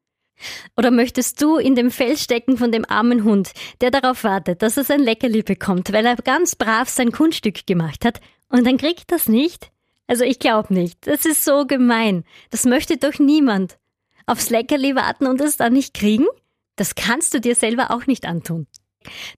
Oder 0.76 0.90
möchtest 0.90 1.42
du 1.42 1.58
in 1.58 1.74
dem 1.74 1.90
Fell 1.90 2.16
stecken 2.16 2.56
von 2.56 2.72
dem 2.72 2.86
armen 2.88 3.24
Hund, 3.24 3.52
der 3.82 3.90
darauf 3.90 4.24
wartet, 4.24 4.62
dass 4.62 4.78
er 4.78 4.84
sein 4.84 5.00
Leckerli 5.00 5.42
bekommt, 5.42 5.92
weil 5.92 6.06
er 6.06 6.16
ganz 6.16 6.56
brav 6.56 6.88
sein 6.88 7.12
Kunststück 7.12 7.66
gemacht 7.66 8.06
hat 8.06 8.20
und 8.50 8.66
dann 8.66 8.76
kriegt 8.76 9.10
das 9.10 9.28
nicht? 9.28 9.72
Also 10.06 10.24
ich 10.24 10.38
glaube 10.38 10.74
nicht. 10.74 11.06
Das 11.06 11.24
ist 11.24 11.44
so 11.44 11.66
gemein. 11.66 12.24
Das 12.50 12.64
möchte 12.64 12.96
doch 12.96 13.18
niemand. 13.18 13.78
Aufs 14.26 14.50
Leckerli 14.50 14.94
warten 14.94 15.26
und 15.26 15.40
es 15.40 15.56
dann 15.56 15.72
nicht 15.72 15.94
kriegen? 15.94 16.26
Das 16.76 16.94
kannst 16.94 17.32
du 17.32 17.40
dir 17.40 17.54
selber 17.54 17.90
auch 17.90 18.06
nicht 18.06 18.26
antun. 18.26 18.66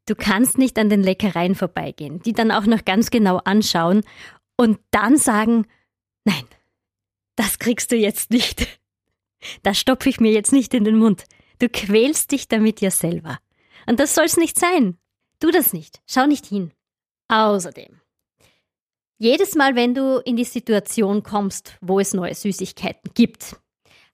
Du 0.06 0.14
kannst 0.14 0.58
nicht 0.58 0.78
an 0.78 0.88
den 0.88 1.02
Leckereien 1.02 1.54
vorbeigehen, 1.54 2.20
die 2.22 2.32
dann 2.32 2.50
auch 2.50 2.66
noch 2.66 2.84
ganz 2.84 3.10
genau 3.10 3.36
anschauen 3.38 4.02
und 4.56 4.80
dann 4.90 5.16
sagen, 5.16 5.66
nein, 6.24 6.44
das 7.36 7.58
kriegst 7.58 7.92
du 7.92 7.96
jetzt 7.96 8.30
nicht. 8.30 8.66
Das 9.62 9.78
stopfe 9.78 10.08
ich 10.08 10.20
mir 10.20 10.32
jetzt 10.32 10.52
nicht 10.52 10.72
in 10.74 10.84
den 10.84 10.96
Mund. 10.96 11.24
Du 11.58 11.68
quälst 11.68 12.32
dich 12.32 12.48
damit 12.48 12.80
ja 12.80 12.90
selber. 12.90 13.38
Und 13.86 14.00
das 14.00 14.14
soll's 14.14 14.36
nicht 14.36 14.58
sein. 14.58 14.98
Tu 15.40 15.50
das 15.50 15.72
nicht. 15.72 16.00
Schau 16.06 16.26
nicht 16.26 16.46
hin. 16.46 16.72
Außerdem, 17.28 18.00
jedes 19.22 19.54
Mal, 19.54 19.76
wenn 19.76 19.94
du 19.94 20.20
in 20.24 20.36
die 20.36 20.44
Situation 20.44 21.22
kommst, 21.22 21.76
wo 21.80 22.00
es 22.00 22.12
neue 22.12 22.34
Süßigkeiten 22.34 23.12
gibt, 23.14 23.56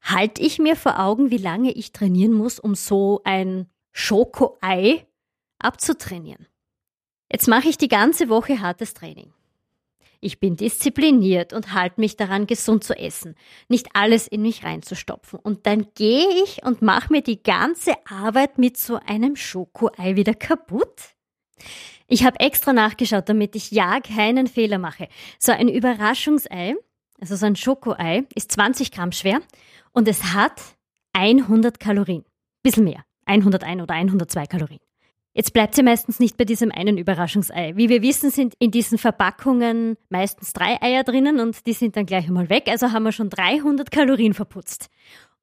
halte 0.03 0.43
ich 0.43 0.59
mir 0.59 0.77
vor 0.77 1.01
Augen, 1.01 1.31
wie 1.31 1.39
lange 1.39 1.73
ich 1.73 1.93
trainieren 1.93 2.35
muss, 2.35 2.59
um 2.59 2.75
so 2.75 3.23
ein 3.25 3.71
Schokoei 3.91 5.07
abzutrainieren. 5.59 6.47
Jetzt 7.33 7.49
mache 7.49 7.69
ich 7.71 7.79
die 7.79 7.89
ganze 7.89 8.29
Woche 8.29 8.61
hartes 8.61 8.93
Training. 8.93 9.33
Ich 10.21 10.41
bin 10.41 10.57
diszipliniert 10.57 11.55
und 11.55 11.73
halte 11.73 12.01
mich 12.01 12.17
daran, 12.17 12.47
gesund 12.47 12.85
zu 12.85 12.95
essen, 12.95 13.35
nicht 13.69 13.89
alles 13.95 14.29
in 14.29 14.43
mich 14.43 14.63
reinzustopfen. 14.63 15.39
Und 15.39 15.65
dann 15.65 15.87
gehe 15.95 16.43
ich 16.45 16.63
und 16.65 16.83
mache 16.83 17.13
mir 17.13 17.23
die 17.23 17.43
ganze 17.43 17.95
Arbeit 18.07 18.59
mit 18.59 18.77
so 18.77 18.97
einem 19.07 19.37
Schokoei 19.37 20.17
wieder 20.17 20.35
kaputt. 20.35 21.15
Ich 22.11 22.25
habe 22.25 22.41
extra 22.41 22.73
nachgeschaut, 22.73 23.29
damit 23.29 23.55
ich 23.55 23.71
ja 23.71 24.01
keinen 24.01 24.47
Fehler 24.47 24.79
mache. 24.79 25.09
So 25.39 25.53
ein 25.53 25.69
Überraschungsei, 25.69 26.75
also 27.21 27.37
so 27.37 27.45
ein 27.45 27.55
Schokoei, 27.55 28.25
ist 28.35 28.51
20 28.53 28.93
Gramm 28.93 29.13
schwer 29.13 29.41
und 29.93 30.09
es 30.09 30.33
hat 30.33 30.61
100 31.13 31.79
Kalorien. 31.79 32.25
Bisschen 32.63 32.85
mehr. 32.85 33.05
101 33.27 33.83
oder 33.83 33.95
102 33.95 34.47
Kalorien. 34.47 34.81
Jetzt 35.35 35.53
bleibt 35.53 35.75
sie 35.75 35.83
meistens 35.83 36.19
nicht 36.19 36.39
bei 36.39 36.45
diesem 36.45 36.73
einen 36.73 36.97
Überraschungsei. 36.97 37.77
Wie 37.77 37.91
wir 37.91 38.03
wissen, 38.03 38.31
sind 38.31 38.55
in 38.59 38.71
diesen 38.71 38.97
Verpackungen 38.97 39.97
meistens 40.09 40.55
drei 40.55 40.81
Eier 40.81 41.05
drinnen 41.05 41.39
und 41.39 41.67
die 41.67 41.75
sind 41.75 41.95
dann 41.95 42.07
gleich 42.07 42.27
einmal 42.27 42.49
weg. 42.49 42.65
Also 42.69 42.91
haben 42.91 43.05
wir 43.05 43.13
schon 43.13 43.29
300 43.29 43.91
Kalorien 43.91 44.33
verputzt. 44.33 44.89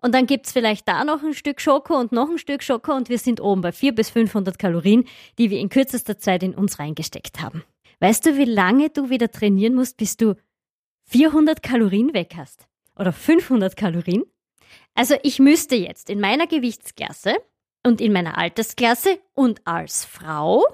Und 0.06 0.14
dann 0.14 0.28
gibt's 0.28 0.52
vielleicht 0.52 0.88
da 0.88 1.04
noch 1.04 1.24
ein 1.24 1.34
Stück 1.34 1.60
Schoko 1.60 1.96
und 1.96 2.12
noch 2.12 2.30
ein 2.30 2.38
Stück 2.38 2.62
Schoko 2.62 2.94
und 2.94 3.10
wir 3.10 3.18
sind 3.18 3.42
oben 3.42 3.62
bei 3.62 3.72
400 3.72 3.96
bis 3.96 4.12
500 4.12 4.60
Kalorien, 4.60 5.06
die 5.40 5.50
wir 5.50 5.58
in 5.58 5.70
kürzester 5.70 6.20
Zeit 6.20 6.44
in 6.44 6.54
uns 6.54 6.78
reingesteckt 6.78 7.42
haben. 7.42 7.64
Weißt 8.02 8.24
du, 8.24 8.38
wie 8.38 8.46
lange 8.46 8.92
du 8.92 9.10
wieder 9.10 9.32
trainieren 9.32 9.74
musst, 9.74 9.98
bis 9.98 10.16
du 10.16 10.36
400 11.10 11.64
Kalorien 11.64 12.14
weg 12.14 12.36
hast? 12.38 12.68
Oder 12.96 13.12
500 13.14 13.76
Kalorien? 13.76 14.26
Also 14.94 15.16
ich 15.24 15.40
müsste 15.40 15.76
jetzt 15.76 16.12
in 16.12 16.20
meiner 16.20 16.46
Gewichtsklasse 16.46 17.34
und 17.84 18.00
in 18.00 18.14
meiner 18.14 18.38
Altersklasse 18.38 19.18
und 19.34 19.66
als 19.66 20.06
Frau, 20.06 20.68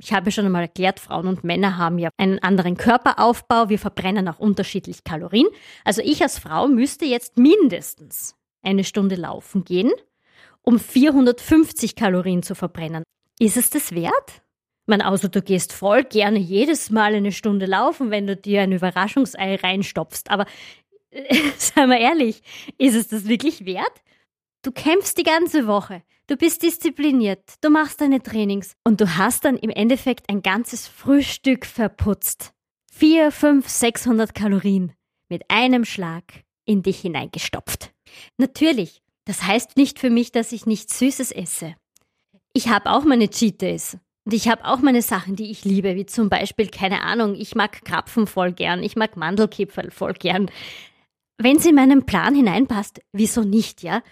Ich 0.00 0.14
habe 0.14 0.30
schon 0.30 0.46
einmal 0.46 0.62
erklärt, 0.62 0.98
Frauen 0.98 1.26
und 1.26 1.44
Männer 1.44 1.76
haben 1.76 1.98
ja 1.98 2.08
einen 2.16 2.38
anderen 2.38 2.78
Körperaufbau. 2.78 3.68
Wir 3.68 3.78
verbrennen 3.78 4.28
auch 4.28 4.38
unterschiedlich 4.38 5.04
Kalorien. 5.04 5.48
Also 5.84 6.00
ich 6.02 6.22
als 6.22 6.38
Frau 6.38 6.68
müsste 6.68 7.04
jetzt 7.04 7.36
mindestens 7.36 8.37
eine 8.68 8.84
Stunde 8.84 9.16
laufen 9.16 9.64
gehen, 9.64 9.90
um 10.62 10.78
450 10.78 11.96
Kalorien 11.96 12.42
zu 12.42 12.54
verbrennen. 12.54 13.02
Ist 13.40 13.56
es 13.56 13.70
das 13.70 13.92
wert? 13.92 14.42
Man, 14.86 15.00
also 15.00 15.28
du 15.28 15.42
gehst 15.42 15.72
voll 15.72 16.04
gerne 16.04 16.38
jedes 16.38 16.90
Mal 16.90 17.14
eine 17.14 17.32
Stunde 17.32 17.66
laufen, 17.66 18.10
wenn 18.10 18.26
du 18.26 18.36
dir 18.36 18.62
ein 18.62 18.72
Überraschungsei 18.72 19.56
reinstopfst. 19.56 20.30
Aber 20.30 20.46
äh, 21.10 21.36
sei 21.56 21.86
mal 21.86 22.00
ehrlich, 22.00 22.42
ist 22.78 22.94
es 22.94 23.08
das 23.08 23.28
wirklich 23.28 23.64
wert? 23.64 24.02
Du 24.62 24.72
kämpfst 24.72 25.16
die 25.16 25.24
ganze 25.24 25.66
Woche, 25.66 26.02
du 26.26 26.36
bist 26.36 26.62
diszipliniert, 26.62 27.54
du 27.60 27.70
machst 27.70 28.00
deine 28.00 28.20
Trainings 28.22 28.74
und 28.84 29.00
du 29.00 29.16
hast 29.16 29.44
dann 29.44 29.56
im 29.56 29.70
Endeffekt 29.70 30.28
ein 30.28 30.42
ganzes 30.42 30.88
Frühstück 30.88 31.64
verputzt. 31.64 32.52
Vier, 32.90 33.30
fünf, 33.30 33.68
600 33.68 34.34
Kalorien 34.34 34.92
mit 35.28 35.42
einem 35.48 35.84
Schlag 35.84 36.24
in 36.64 36.82
dich 36.82 37.00
hineingestopft. 37.00 37.92
Natürlich, 38.36 39.02
das 39.24 39.42
heißt 39.42 39.76
nicht 39.76 39.98
für 39.98 40.10
mich, 40.10 40.32
dass 40.32 40.52
ich 40.52 40.66
nichts 40.66 40.98
Süßes 40.98 41.32
esse. 41.32 41.74
Ich 42.52 42.68
habe 42.68 42.90
auch 42.90 43.04
meine 43.04 43.28
Cheat 43.28 43.60
Days. 43.60 43.98
Und 44.24 44.34
ich 44.34 44.48
habe 44.48 44.64
auch 44.66 44.80
meine 44.80 45.00
Sachen, 45.00 45.36
die 45.36 45.50
ich 45.50 45.64
liebe, 45.64 45.94
wie 45.94 46.04
zum 46.04 46.28
Beispiel, 46.28 46.68
keine 46.68 47.02
Ahnung, 47.02 47.34
ich 47.34 47.54
mag 47.54 47.82
Krapfen 47.84 48.26
voll 48.26 48.52
gern, 48.52 48.82
ich 48.82 48.94
mag 48.94 49.16
Mandelkipferl 49.16 49.90
voll 49.90 50.12
gern. 50.12 50.50
Wenn 51.38 51.56
es 51.56 51.64
in 51.64 51.74
meinen 51.74 52.04
Plan 52.04 52.34
hineinpasst, 52.34 53.00
wieso 53.12 53.42
nicht, 53.42 53.82
ja? 53.82 54.02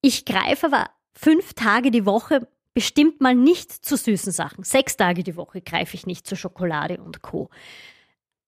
Ich 0.00 0.24
greife 0.24 0.66
aber 0.66 0.90
fünf 1.14 1.52
Tage 1.54 1.90
die 1.90 2.06
Woche 2.06 2.48
bestimmt 2.74 3.20
mal 3.20 3.34
nicht 3.34 3.70
zu 3.70 3.96
süßen 3.96 4.32
Sachen. 4.32 4.64
Sechs 4.64 4.96
Tage 4.96 5.22
die 5.22 5.36
Woche 5.36 5.60
greife 5.60 5.96
ich 5.96 6.06
nicht 6.06 6.26
zu 6.26 6.36
Schokolade 6.36 7.02
und 7.02 7.22
Co. 7.22 7.50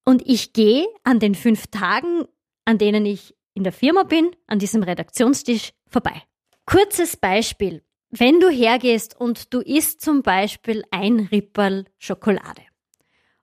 Und 0.04 0.22
ich 0.26 0.52
gehe 0.52 0.86
an 1.02 1.18
den 1.18 1.34
fünf 1.34 1.66
Tagen, 1.66 2.24
an 2.64 2.78
denen 2.78 3.04
ich 3.04 3.34
in 3.54 3.62
der 3.64 3.72
Firma 3.72 4.02
bin, 4.02 4.34
an 4.46 4.58
diesem 4.58 4.82
Redaktionstisch 4.82 5.72
vorbei. 5.88 6.22
Kurzes 6.66 7.16
Beispiel. 7.16 7.82
Wenn 8.10 8.40
du 8.40 8.48
hergehst 8.48 9.18
und 9.18 9.52
du 9.54 9.60
isst 9.60 10.00
zum 10.00 10.22
Beispiel 10.22 10.84
ein 10.90 11.20
Ripperl 11.20 11.86
Schokolade 11.98 12.62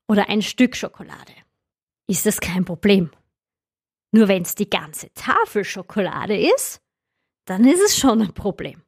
oder 0.08 0.30
ein 0.30 0.42
Stück 0.42 0.76
Schokolade, 0.76 1.34
ist 2.08 2.26
das 2.26 2.40
kein 2.40 2.66
Problem. 2.66 3.12
Nur 4.12 4.28
wenn 4.28 4.44
es 4.44 4.56
die 4.56 4.70
ganze 4.70 5.14
Tafel 5.14 5.64
Schokolade 5.64 6.38
ist, 6.38 6.82
dann 7.46 7.66
ist 7.66 7.82
es 7.82 7.98
schon 7.98 8.22
ein 8.22 8.34
Problem. 8.34 8.82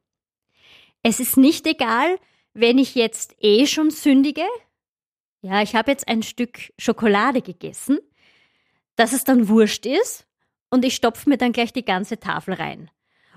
Es 1.02 1.20
ist 1.20 1.36
nicht 1.36 1.66
egal, 1.66 2.18
wenn 2.52 2.78
ich 2.78 2.94
jetzt 2.94 3.34
eh 3.40 3.66
schon 3.66 3.90
sündige. 3.90 4.46
Ja, 5.42 5.62
ich 5.62 5.74
habe 5.74 5.90
jetzt 5.90 6.08
ein 6.08 6.22
Stück 6.22 6.72
Schokolade 6.78 7.42
gegessen, 7.42 7.98
dass 8.96 9.12
es 9.12 9.24
dann 9.24 9.48
wurscht 9.48 9.84
ist 9.84 10.26
und 10.74 10.84
ich 10.84 10.96
stopfe 10.96 11.28
mir 11.30 11.36
dann 11.38 11.52
gleich 11.52 11.72
die 11.72 11.84
ganze 11.84 12.18
Tafel 12.18 12.54
rein. 12.54 12.90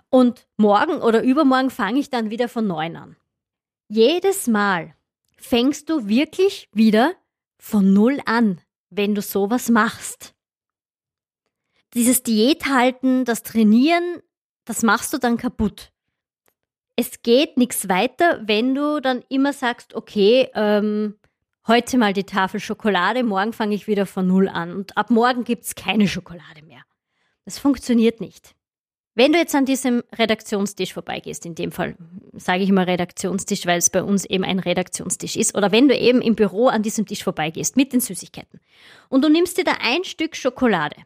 Und 0.10 0.48
morgen 0.58 1.03
oder 1.03 1.22
übermorgen 1.22 1.70
fange 1.70 2.00
ich 2.00 2.10
dann 2.10 2.32
wieder 2.32 2.50
von 2.50 2.65
neun 2.65 2.96
an. 2.96 3.15
Jedes 3.89 4.48
Mal 4.48 4.96
fängst 5.36 5.88
du 5.88 6.08
wirklich 6.08 6.67
wieder 6.74 7.13
von 7.60 7.94
null 7.94 8.20
an, 8.25 8.60
wenn 8.89 9.13
du 9.13 9.22
sowas 9.22 9.70
machst. 9.70 10.34
Dieses 11.94 12.24
Diät 12.24 12.65
halten, 12.65 13.24
das 13.24 13.44
Trainieren, 13.44 14.24
das 14.65 14.82
machst 14.82 15.13
du 15.13 15.20
dann 15.20 15.38
kaputt. 15.38 15.91
Es 16.96 17.22
geht 17.22 17.56
nichts 17.56 17.88
weiter, 17.88 18.41
wenn 18.48 18.74
du 18.74 19.00
dann 19.00 19.24
immer 19.29 19.53
sagst, 19.53 19.94
okay, 19.94 20.50
ähm, 20.56 21.20
heute 21.67 22.00
mal 22.00 22.13
die 22.13 22.24
Tafel 22.24 22.60
Schokolade, 22.60 23.22
morgen 23.22 23.53
fange 23.53 23.75
ich 23.75 23.86
wieder 23.86 24.08
von 24.08 24.25
null 24.25 24.50
an 24.50 24.75
und 24.75 24.98
ab 24.98 25.12
morgen 25.12 25.44
gibt 25.44 25.65
es 25.65 25.75
keine 25.75 26.08
Schokolade 26.08 26.63
mehr. 26.63 26.82
Das 27.48 27.60
funktioniert 27.60 28.20
nicht. 28.20 28.56
Wenn 29.16 29.32
du 29.32 29.39
jetzt 29.39 29.56
an 29.56 29.63
diesem 29.63 30.04
Redaktionstisch 30.13 30.94
vorbeigehst, 30.94 31.46
in 31.46 31.56
dem 31.56 31.72
Fall 31.72 31.96
sage 32.34 32.62
ich 32.62 32.68
immer 32.68 32.86
Redaktionstisch, 32.86 33.66
weil 33.66 33.77
es 33.77 33.89
bei 33.89 34.04
uns 34.04 34.25
eben 34.25 34.44
ein 34.44 34.60
Redaktionstisch 34.60 35.38
ist, 35.38 35.56
oder 35.56 35.72
wenn 35.72 35.88
du 35.88 35.98
eben 35.98 36.22
im 36.22 36.36
Büro 36.36 36.68
an 36.68 36.84
diesem 36.84 37.06
Tisch 37.06 37.24
vorbeigehst 37.24 37.77
mit 37.77 37.94
den 37.94 38.01
Süßigkeiten 38.01 38.60
und 39.08 39.24
du 39.24 39.30
nimmst 39.30 39.58
dir 39.58 39.63
da 39.63 39.77
ein 39.80 40.04
Stück 40.04 40.36
Schokolade, 40.36 40.98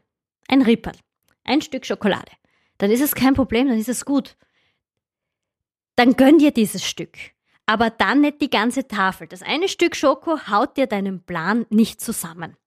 ein 0.47 0.63
Ripperl, 0.63 0.95
ein 1.43 1.61
Stück 1.61 1.85
Schokolade, 1.85 2.31
dann 2.79 2.89
ist 2.89 3.01
es 3.01 3.13
kein 3.13 3.35
Problem, 3.35 3.67
dann 3.67 3.77
ist 3.77 3.87
es 3.87 4.03
gut. 4.03 4.35
Dann 5.95 6.15
gönn 6.15 6.39
dir 6.39 6.49
dieses 6.49 6.83
Stück. 6.83 7.19
Aber 7.67 7.91
dann 7.91 8.21
nicht 8.21 8.41
die 8.41 8.49
ganze 8.49 8.87
Tafel. 8.87 9.27
Das 9.27 9.43
eine 9.43 9.67
Stück 9.67 9.95
Schoko 9.95 10.39
haut 10.49 10.75
dir 10.75 10.87
deinen 10.87 11.21
Plan 11.23 11.67
nicht 11.69 12.01
zusammen. 12.01 12.57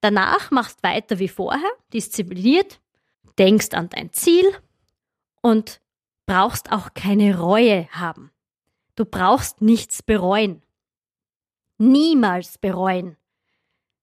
Danach 0.00 0.52
machst 0.52 0.84
weiter 0.84 1.18
wie 1.18 1.26
vorher, 1.26 1.72
diszipliniert, 1.92 2.78
denkst 3.38 3.70
an 3.72 3.88
dein 3.88 4.12
Ziel, 4.12 4.52
und 5.40 5.80
brauchst 6.26 6.70
auch 6.70 6.94
keine 6.94 7.38
Reue 7.38 7.88
haben. 7.90 8.30
Du 8.94 9.04
brauchst 9.04 9.62
nichts 9.62 10.02
bereuen. 10.02 10.62
Niemals 11.78 12.58
bereuen, 12.58 13.16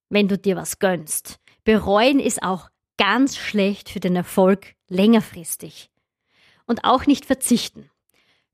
wenn 0.10 0.28
du 0.28 0.38
dir 0.38 0.56
was 0.56 0.80
gönnst. 0.80 1.40
Bereuen 1.64 2.20
ist 2.20 2.42
auch 2.42 2.70
ganz 2.98 3.38
schlecht 3.38 3.90
für 3.90 4.00
den 4.00 4.16
Erfolg 4.16 4.76
längerfristig. 4.88 5.92
Und 6.66 6.84
auch 6.84 7.06
nicht 7.06 7.26
verzichten. 7.26 7.90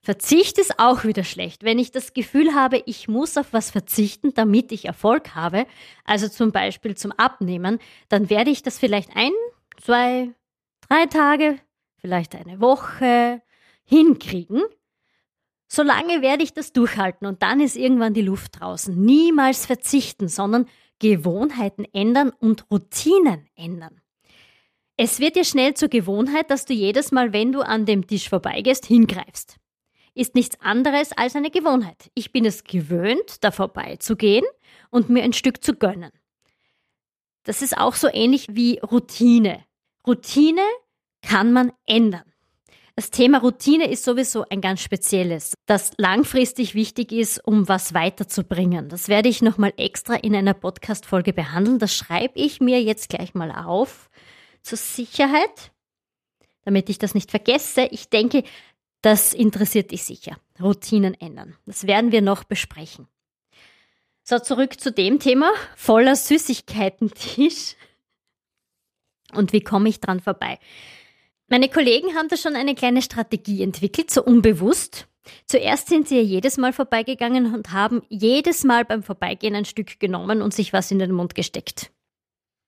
Verzicht 0.01 0.57
ist 0.57 0.79
auch 0.79 1.05
wieder 1.05 1.23
schlecht. 1.23 1.63
Wenn 1.63 1.79
ich 1.79 1.91
das 1.91 2.13
Gefühl 2.13 2.53
habe, 2.53 2.83
ich 2.85 3.07
muss 3.07 3.37
auf 3.37 3.53
was 3.53 3.71
verzichten, 3.71 4.33
damit 4.33 4.73
ich 4.73 4.83
Erfolg 4.83 5.33
habe, 5.33 5.65
also 6.03 6.27
zum 6.27 6.51
Beispiel 6.51 6.95
zum 6.97 7.13
Abnehmen, 7.13 7.79
dann 8.09 8.29
werde 8.29 8.51
ich 8.51 8.61
das 8.61 8.77
vielleicht 8.77 9.15
ein, 9.15 9.31
zwei, 9.81 10.33
drei 10.87 11.05
Tage 11.05 11.59
vielleicht 11.97 12.35
eine 12.35 12.59
Woche 12.59 13.41
hinkriegen. 13.83 14.61
Solange 15.67 16.21
werde 16.21 16.43
ich 16.43 16.53
das 16.53 16.71
durchhalten 16.71 17.25
und 17.25 17.41
dann 17.41 17.59
ist 17.59 17.75
irgendwann 17.75 18.13
die 18.13 18.21
Luft 18.21 18.59
draußen. 18.59 18.95
Niemals 18.95 19.65
verzichten, 19.65 20.27
sondern 20.27 20.67
Gewohnheiten 20.99 21.85
ändern 21.93 22.31
und 22.39 22.69
Routinen 22.69 23.47
ändern. 23.55 23.99
Es 24.95 25.19
wird 25.19 25.35
dir 25.35 25.43
schnell 25.43 25.73
zur 25.73 25.89
Gewohnheit, 25.89 26.51
dass 26.51 26.65
du 26.65 26.73
jedes 26.73 27.11
Mal, 27.11 27.33
wenn 27.33 27.51
du 27.51 27.61
an 27.61 27.85
dem 27.85 28.05
Tisch 28.05 28.29
vorbeigehst, 28.29 28.85
hingreifst. 28.85 29.57
Ist 30.13 30.35
nichts 30.35 30.61
anderes 30.61 31.11
als 31.13 31.35
eine 31.35 31.49
Gewohnheit. 31.49 32.11
Ich 32.13 32.31
bin 32.31 32.45
es 32.45 32.63
gewöhnt, 32.63 33.43
da 33.43 33.49
vorbeizugehen 33.49 34.45
und 34.91 35.09
mir 35.09 35.23
ein 35.23 35.33
Stück 35.33 35.63
zu 35.63 35.73
gönnen. 35.73 36.11
Das 37.43 37.63
ist 37.63 37.75
auch 37.75 37.95
so 37.95 38.07
ähnlich 38.07 38.47
wie 38.51 38.77
Routine. 38.79 39.65
Routine 40.05 40.61
kann 41.21 41.53
man 41.53 41.71
ändern. 41.85 42.23
Das 42.95 43.09
Thema 43.09 43.39
Routine 43.39 43.89
ist 43.89 44.03
sowieso 44.03 44.45
ein 44.49 44.61
ganz 44.61 44.81
spezielles, 44.81 45.55
das 45.65 45.93
langfristig 45.97 46.75
wichtig 46.75 47.11
ist, 47.11 47.39
um 47.43 47.67
was 47.67 47.95
weiterzubringen. 47.95 48.87
Das 48.87 49.07
werde 49.07 49.29
ich 49.29 49.41
nochmal 49.41 49.73
extra 49.77 50.13
in 50.13 50.35
einer 50.35 50.53
Podcast-Folge 50.53 51.33
behandeln. 51.33 51.79
Das 51.79 51.95
schreibe 51.95 52.37
ich 52.39 52.61
mir 52.61 52.83
jetzt 52.83 53.09
gleich 53.09 53.33
mal 53.33 53.51
auf 53.51 54.11
zur 54.61 54.77
Sicherheit, 54.77 55.71
damit 56.65 56.87
ich 56.89 56.99
das 56.99 57.15
nicht 57.15 57.31
vergesse. 57.31 57.85
Ich 57.89 58.09
denke, 58.09 58.43
das 59.01 59.33
interessiert 59.33 59.89
dich 59.89 60.03
sicher. 60.03 60.37
Routinen 60.61 61.15
ändern. 61.15 61.55
Das 61.65 61.87
werden 61.87 62.11
wir 62.11 62.21
noch 62.21 62.43
besprechen. 62.43 63.07
So, 64.23 64.37
zurück 64.37 64.79
zu 64.79 64.91
dem 64.91 65.19
Thema. 65.19 65.51
Voller 65.75 66.15
Süßigkeiten-Tisch. 66.15 67.75
Und 69.35 69.53
wie 69.53 69.61
komme 69.61 69.89
ich 69.89 69.99
dran 69.99 70.19
vorbei? 70.19 70.59
Meine 71.47 71.69
Kollegen 71.69 72.15
haben 72.15 72.29
da 72.29 72.37
schon 72.37 72.55
eine 72.55 72.75
kleine 72.75 73.01
Strategie 73.01 73.61
entwickelt, 73.61 74.09
so 74.09 74.23
unbewusst. 74.23 75.07
Zuerst 75.45 75.87
sind 75.87 76.07
sie 76.07 76.17
ja 76.17 76.21
jedes 76.21 76.57
Mal 76.57 76.73
vorbeigegangen 76.73 77.53
und 77.53 77.71
haben 77.71 78.01
jedes 78.09 78.63
Mal 78.63 78.85
beim 78.85 79.03
Vorbeigehen 79.03 79.55
ein 79.55 79.65
Stück 79.65 79.99
genommen 79.99 80.41
und 80.41 80.53
sich 80.53 80.73
was 80.73 80.91
in 80.91 80.99
den 80.99 81.11
Mund 81.11 81.35
gesteckt. 81.35 81.91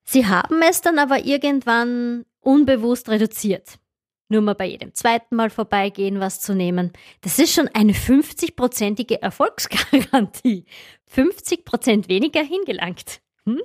Sie 0.03 0.27
haben 0.27 0.61
es 0.61 0.81
dann 0.81 0.99
aber 0.99 1.25
irgendwann 1.25 2.25
unbewusst 2.41 3.09
reduziert. 3.09 3.79
Nur 4.27 4.41
mal 4.41 4.55
bei 4.55 4.65
jedem 4.65 4.93
zweiten 4.93 5.35
Mal 5.35 5.49
vorbeigehen, 5.49 6.19
was 6.19 6.41
zu 6.41 6.55
nehmen. 6.55 6.91
Das 7.21 7.37
ist 7.37 7.53
schon 7.53 7.67
eine 7.69 7.93
50-prozentige 7.93 9.21
Erfolgsgarantie. 9.21 10.65
50 11.07 11.65
Prozent 11.65 12.09
weniger 12.09 12.41
hingelangt. 12.41 13.21
Hm? 13.45 13.61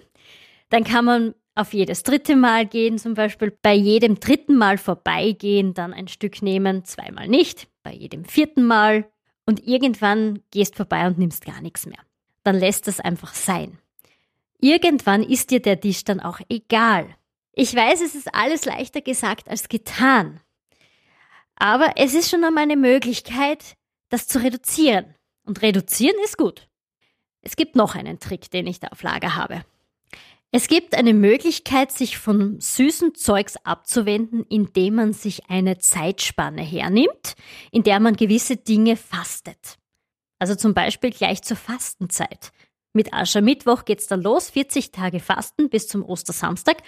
Dann 0.69 0.85
kann 0.85 1.05
man 1.05 1.35
auf 1.55 1.73
jedes 1.73 2.03
dritte 2.03 2.37
Mal 2.37 2.67
gehen, 2.67 2.99
zum 2.99 3.15
Beispiel 3.15 3.57
bei 3.63 3.75
jedem 3.75 4.21
dritten 4.21 4.57
Mal 4.57 4.79
vorbeigehen, 4.79 5.75
dann 5.75 5.93
ein 5.93 6.09
Stück 6.09 6.43
nehmen, 6.43 6.85
zweimal 6.85 7.29
nicht, 7.29 7.69
bei 7.83 7.93
jedem 7.93 8.25
vierten 8.25 8.65
Mal 8.65 9.11
und 9.47 9.67
irgendwann 9.67 10.43
gehst 10.51 10.77
vorbei 10.77 11.07
und 11.07 11.19
nimmst 11.19 11.45
gar 11.45 11.61
nichts 11.61 11.87
mehr. 11.87 11.99
Dann 12.45 12.57
lässt 12.57 12.89
es 12.89 13.01
einfach 13.01 13.35
sein. 13.35 13.79
Irgendwann 14.61 15.23
ist 15.23 15.51
dir 15.51 15.61
der 15.61 15.81
Tisch 15.81 16.05
dann 16.05 16.21
auch 16.21 16.41
egal. 16.49 17.17
Ich 17.53 17.75
weiß, 17.75 18.01
es 18.01 18.15
ist 18.15 18.35
alles 18.35 18.65
leichter 18.65 19.01
gesagt 19.01 19.49
als 19.49 19.69
getan. 19.69 20.41
Aber 21.57 21.93
es 21.97 22.15
ist 22.15 22.31
schon 22.31 22.45
einmal 22.45 22.65
eine 22.65 22.77
Möglichkeit, 22.77 23.77
das 24.09 24.27
zu 24.27 24.43
reduzieren. 24.43 25.15
Und 25.45 25.63
reduzieren 25.63 26.17
ist 26.25 26.39
gut. 26.39 26.69
Es 27.43 27.57
gibt 27.57 27.75
noch 27.75 27.95
einen 27.95 28.21
Trick, 28.21 28.51
den 28.51 28.67
ich 28.67 28.81
da 28.81 28.89
auf 28.89 29.03
Lager 29.03 29.35
habe. 29.37 29.65
Es 30.53 30.67
gibt 30.67 30.97
eine 30.97 31.15
Möglichkeit, 31.15 31.93
sich 31.93 32.19
von 32.19 32.61
süßen 32.61 33.15
Zeugs 33.15 33.57
abzuwenden, 33.63 34.45
indem 34.49 34.97
man 34.97 35.13
sich 35.13 35.49
eine 35.49 35.79
Zeitspanne 35.79 36.63
hernimmt, 36.63 37.35
in 37.71 37.85
der 37.85 38.01
man 38.01 38.17
gewisse 38.17 38.57
Dinge 38.57 38.97
fastet. 38.97 39.79
Also 40.41 40.57
zum 40.57 40.75
Beispiel 40.75 41.11
gleich 41.11 41.43
zur 41.43 41.57
Fastenzeit. 41.57 42.51
Mit 42.93 43.13
Aschermittwoch 43.13 43.85
geht's 43.85 44.09
dann 44.09 44.23
los, 44.23 44.51
40 44.51 44.91
Tage 44.91 45.21
Fasten 45.21 45.71
bis 45.71 45.87
zum 45.87 46.05
Ostersamstag. 46.05 46.79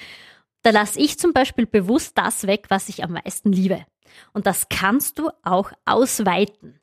Da 0.62 0.70
lasse 0.70 0.98
ich 0.98 1.18
zum 1.18 1.32
Beispiel 1.32 1.66
bewusst 1.66 2.18
das 2.18 2.48
weg, 2.48 2.66
was 2.68 2.88
ich 2.88 3.04
am 3.04 3.12
meisten 3.12 3.52
liebe. 3.52 3.86
Und 4.32 4.46
das 4.46 4.68
kannst 4.68 5.20
du 5.20 5.30
auch 5.44 5.70
ausweiten. 5.84 6.80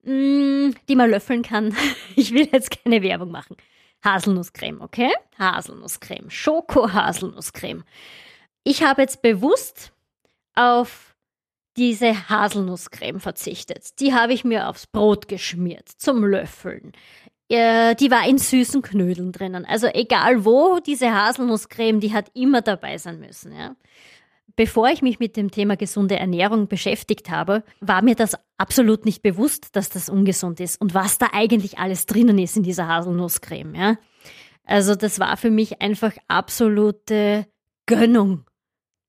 die 0.07 0.97
man 0.97 1.11
löffeln 1.11 1.42
kann. 1.42 1.77
Ich 2.19 2.33
will 2.33 2.49
jetzt 2.51 2.83
keine 2.83 3.03
Werbung 3.03 3.31
machen. 3.31 3.57
Haselnusscreme, 4.05 4.81
okay? 4.81 5.12
Haselnusscreme. 5.38 6.31
Schoko-Haselnusscreme. 6.31 7.85
Ich 8.64 8.83
habe 8.83 9.03
jetzt 9.03 9.21
bewusst 9.21 9.92
auf 10.55 11.14
diese 11.77 12.29
Haselnusscreme 12.31 13.21
verzichtet. 13.21 14.01
Die 14.01 14.14
habe 14.14 14.33
ich 14.33 14.45
mir 14.45 14.69
aufs 14.69 14.87
Brot 14.87 15.29
geschmiert 15.29 15.88
zum 15.88 16.25
Löffeln. 16.25 16.92
Die 17.51 18.11
war 18.11 18.27
in 18.27 18.38
süßen 18.38 18.83
Knödeln 18.83 19.33
drinnen. 19.33 19.64
Also 19.66 19.88
egal 19.88 20.45
wo, 20.45 20.81
diese 20.81 21.12
Haselnusscreme, 21.12 22.01
die 22.01 22.12
hat 22.12 22.31
immer 22.35 22.62
dabei 22.62 22.99
sein 22.99 23.21
müssen. 23.21 23.53
Ja? 23.53 23.77
Bevor 24.57 24.88
ich 24.88 25.03
mich 25.03 25.19
mit 25.19 25.37
dem 25.37 25.51
Thema 25.51 25.77
gesunde 25.77 26.16
Ernährung 26.16 26.66
beschäftigt 26.66 27.31
habe, 27.31 27.62
war 27.81 28.03
mir 28.03 28.14
das 28.14 28.37
absolut 28.57 29.05
nicht 29.05 29.23
bewusst, 29.23 29.77
dass 29.77 29.90
das 29.90 30.09
ungesund 30.09 30.61
ist 30.61 30.81
und 30.81 30.95
was 30.95 31.19
da 31.19 31.29
eigentlich 31.33 31.79
alles 31.79 32.07
drinnen 32.07 32.38
ist 32.38 32.57
in 32.57 32.62
dieser 32.62 32.88
Haselnusscreme. 32.88 33.75
Ja? 33.75 33.99
Also 34.64 34.95
das 34.95 35.21
war 35.21 35.37
für 35.37 35.51
mich 35.51 35.83
einfach 35.83 36.12
absolute 36.27 37.47
Gönnung. 37.85 38.45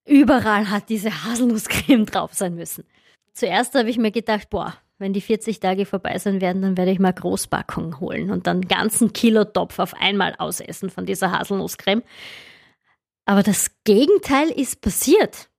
Überall 0.06 0.70
hat 0.70 0.90
diese 0.90 1.24
Haselnusscreme 1.24 2.06
drauf 2.12 2.34
sein 2.34 2.56
müssen. 2.56 2.84
Zuerst 3.34 3.74
habe 3.76 3.90
ich 3.90 3.98
mir 3.98 4.12
gedacht, 4.12 4.50
boah, 4.50 4.76
wenn 5.00 5.14
die 5.14 5.22
40 5.22 5.62
Tage 5.62 5.86
vorbei 5.86 6.18
sein 6.18 6.42
werden, 6.42 6.62
dann 6.62 6.78
werde 6.78 6.92
ich 6.92 7.00
mal 7.00 7.14
Großpackungen 7.14 8.00
holen 8.02 8.32
und 8.32 8.48
dann 8.48 8.62
ganzen 8.62 9.14
Kilo 9.14 9.46
Topf 9.46 9.80
auf 9.80 9.94
einmal 9.94 10.36
ausessen 10.40 10.90
von 10.90 11.06
dieser 11.06 11.32
Haselnusscreme. 11.32 12.04
Aber 13.28 13.44
das 13.44 13.72
Gegenteil 13.84 14.50
ist 14.50 14.80
passiert. 14.80 15.50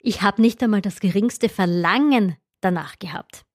Ich 0.00 0.22
habe 0.22 0.42
nicht 0.42 0.60
einmal 0.60 0.82
das 0.82 0.98
geringste 0.98 1.48
Verlangen 1.48 2.36
danach 2.60 2.98
gehabt. 2.98 3.46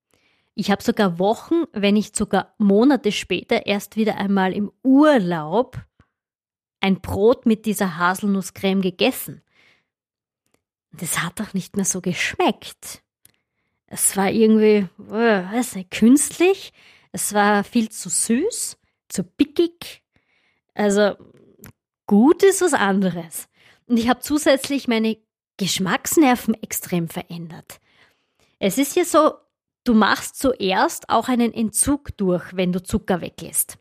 Ich 0.55 0.71
habe 0.71 0.82
sogar 0.82 1.19
Wochen, 1.19 1.65
wenn 1.73 1.95
nicht 1.95 2.15
sogar 2.15 2.55
Monate 2.60 3.12
später 3.12 3.65
erst 3.65 3.97
wieder 3.97 4.15
einmal 4.15 4.53
im 4.53 4.71
Urlaub 4.84 5.84
ein 6.79 7.01
Brot 7.01 7.45
mit 7.45 7.65
dieser 7.65 7.97
Haselnusscreme 7.97 8.82
gegessen. 8.82 9.41
Das 10.93 11.21
hat 11.21 11.41
doch 11.41 11.53
nicht 11.53 11.75
mehr 11.75 11.86
so 11.86 11.99
geschmeckt. 11.99 13.03
Es 13.86 14.15
war 14.15 14.32
irgendwie, 14.32 14.88
äh, 15.12 15.43
weiß 15.51 15.75
nicht, 15.75 15.91
künstlich. 15.91 16.71
Es 17.12 17.34
war 17.34 17.65
viel 17.65 17.89
zu 17.89 18.08
süß, 18.08 18.77
zu 19.10 19.23
pickig. 19.25 20.03
Also 20.73 21.17
Gut 22.09 22.41
ist 22.41 22.61
was 22.61 22.73
anderes. 22.73 23.47
Und 23.85 23.97
ich 23.97 24.09
habe 24.09 24.19
zusätzlich 24.21 24.87
meine 24.87 25.19
Geschmacksnerven 25.57 26.55
extrem 26.55 27.07
verändert. 27.07 27.79
Es 28.57 28.79
ist 28.79 28.95
ja 28.95 29.05
so, 29.05 29.33
du 29.83 29.93
machst 29.93 30.39
zuerst 30.39 31.07
auch 31.11 31.27
einen 31.27 31.53
Entzug 31.53 32.17
durch, 32.17 32.55
wenn 32.55 32.73
du 32.73 32.81
Zucker 32.81 33.21
weglässt. 33.21 33.77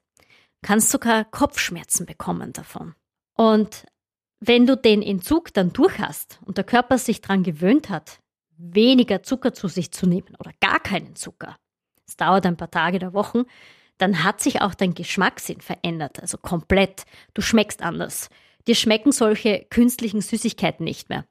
Kannst 0.60 0.90
sogar 0.90 1.24
Kopfschmerzen 1.24 2.04
bekommen 2.04 2.52
davon. 2.52 2.94
Und 3.34 3.86
wenn 4.40 4.66
du 4.66 4.76
den 4.76 5.00
Entzug 5.00 5.54
dann 5.54 5.72
durch 5.72 5.98
hast 5.98 6.38
und 6.44 6.58
der 6.58 6.64
Körper 6.64 6.98
sich 6.98 7.22
daran 7.22 7.44
gewöhnt 7.44 7.88
hat, 7.88 8.20
weniger 8.58 9.22
Zucker 9.22 9.54
zu 9.54 9.68
sich 9.68 9.90
zu 9.90 10.06
nehmen 10.06 10.36
oder 10.38 10.52
gar 10.60 10.80
keinen 10.80 11.16
Zucker, 11.16 11.56
es 12.06 12.18
dauert 12.18 12.44
ein 12.44 12.58
paar 12.58 12.70
Tage 12.70 12.98
oder 12.98 13.14
Wochen, 13.14 13.46
dann 13.98 14.24
hat 14.24 14.40
sich 14.40 14.62
auch 14.62 14.74
dein 14.74 14.94
Geschmackssinn 14.94 15.60
verändert, 15.60 16.20
also 16.20 16.38
komplett. 16.38 17.04
Du 17.34 17.42
schmeckst 17.42 17.82
anders. 17.82 18.30
Dir 18.66 18.74
schmecken 18.74 19.12
solche 19.12 19.66
künstlichen 19.70 20.20
Süßigkeiten 20.20 20.84
nicht 20.84 21.08
mehr. 21.08 21.24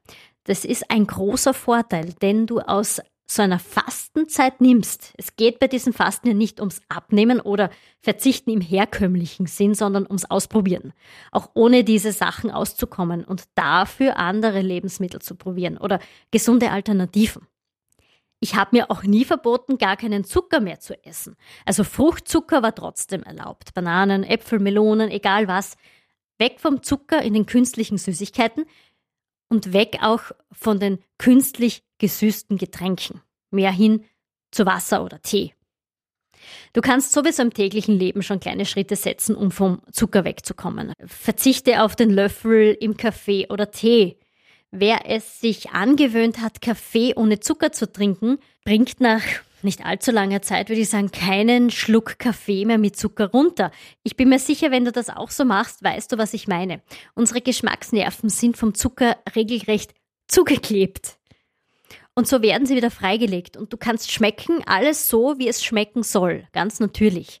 Das 0.44 0.64
ist 0.64 0.90
ein 0.90 1.06
großer 1.06 1.54
Vorteil, 1.54 2.14
denn 2.22 2.46
du 2.46 2.60
aus 2.60 3.00
so 3.30 3.42
einer 3.42 3.58
Fastenzeit 3.58 4.60
nimmst. 4.60 5.12
Es 5.18 5.36
geht 5.36 5.58
bei 5.60 5.68
diesem 5.68 5.92
Fasten 5.92 6.28
ja 6.28 6.34
nicht 6.34 6.60
ums 6.60 6.80
Abnehmen 6.88 7.40
oder 7.40 7.70
Verzichten 8.00 8.50
im 8.50 8.62
herkömmlichen 8.62 9.46
Sinn, 9.46 9.74
sondern 9.74 10.06
ums 10.06 10.24
Ausprobieren. 10.24 10.94
Auch 11.30 11.50
ohne 11.52 11.84
diese 11.84 12.12
Sachen 12.12 12.50
auszukommen 12.50 13.24
und 13.24 13.44
dafür 13.54 14.16
andere 14.16 14.62
Lebensmittel 14.62 15.20
zu 15.20 15.34
probieren 15.34 15.76
oder 15.76 16.00
gesunde 16.30 16.70
Alternativen. 16.70 17.46
Ich 18.40 18.54
habe 18.54 18.76
mir 18.76 18.90
auch 18.90 19.02
nie 19.02 19.24
verboten, 19.24 19.78
gar 19.78 19.96
keinen 19.96 20.24
Zucker 20.24 20.60
mehr 20.60 20.78
zu 20.78 20.94
essen. 21.04 21.36
Also 21.64 21.82
Fruchtzucker 21.82 22.62
war 22.62 22.74
trotzdem 22.74 23.22
erlaubt. 23.24 23.74
Bananen, 23.74 24.22
Äpfel, 24.22 24.60
Melonen, 24.60 25.10
egal 25.10 25.48
was. 25.48 25.76
Weg 26.38 26.60
vom 26.60 26.82
Zucker 26.82 27.20
in 27.22 27.34
den 27.34 27.46
künstlichen 27.46 27.98
Süßigkeiten 27.98 28.64
und 29.48 29.72
weg 29.72 29.98
auch 30.02 30.30
von 30.52 30.78
den 30.78 30.98
künstlich 31.18 31.82
gesüßten 31.98 32.58
Getränken. 32.58 33.22
Mehr 33.50 33.72
hin 33.72 34.04
zu 34.52 34.66
Wasser 34.66 35.04
oder 35.04 35.20
Tee. 35.20 35.54
Du 36.72 36.80
kannst 36.80 37.12
sowieso 37.12 37.42
im 37.42 37.52
täglichen 37.52 37.98
Leben 37.98 38.22
schon 38.22 38.38
kleine 38.38 38.66
Schritte 38.66 38.94
setzen, 38.94 39.34
um 39.34 39.50
vom 39.50 39.82
Zucker 39.90 40.24
wegzukommen. 40.24 40.92
Verzichte 41.04 41.82
auf 41.82 41.96
den 41.96 42.10
Löffel 42.10 42.76
im 42.78 42.96
Kaffee 42.96 43.48
oder 43.48 43.72
Tee. 43.72 44.18
Wer 44.70 45.06
es 45.06 45.40
sich 45.40 45.70
angewöhnt 45.70 46.40
hat, 46.40 46.60
Kaffee 46.60 47.14
ohne 47.16 47.40
Zucker 47.40 47.72
zu 47.72 47.90
trinken, 47.90 48.38
bringt 48.64 49.00
nach 49.00 49.22
nicht 49.62 49.84
allzu 49.84 50.12
langer 50.12 50.42
Zeit, 50.42 50.68
würde 50.68 50.82
ich 50.82 50.90
sagen, 50.90 51.10
keinen 51.10 51.70
Schluck 51.70 52.18
Kaffee 52.18 52.64
mehr 52.64 52.78
mit 52.78 52.96
Zucker 52.96 53.30
runter. 53.30 53.72
Ich 54.02 54.16
bin 54.16 54.28
mir 54.28 54.38
sicher, 54.38 54.70
wenn 54.70 54.84
du 54.84 54.92
das 54.92 55.10
auch 55.10 55.30
so 55.30 55.44
machst, 55.44 55.82
weißt 55.82 56.12
du, 56.12 56.18
was 56.18 56.34
ich 56.34 56.46
meine. 56.46 56.80
Unsere 57.14 57.40
Geschmacksnerven 57.40 58.28
sind 58.28 58.56
vom 58.56 58.74
Zucker 58.74 59.16
regelrecht 59.34 59.94
zugeklebt. 60.28 61.18
Und 62.14 62.28
so 62.28 62.42
werden 62.42 62.66
sie 62.66 62.76
wieder 62.76 62.90
freigelegt 62.90 63.56
und 63.56 63.72
du 63.72 63.76
kannst 63.76 64.12
schmecken, 64.12 64.62
alles 64.66 65.08
so, 65.08 65.38
wie 65.38 65.48
es 65.48 65.64
schmecken 65.64 66.02
soll, 66.02 66.46
ganz 66.52 66.80
natürlich. 66.80 67.40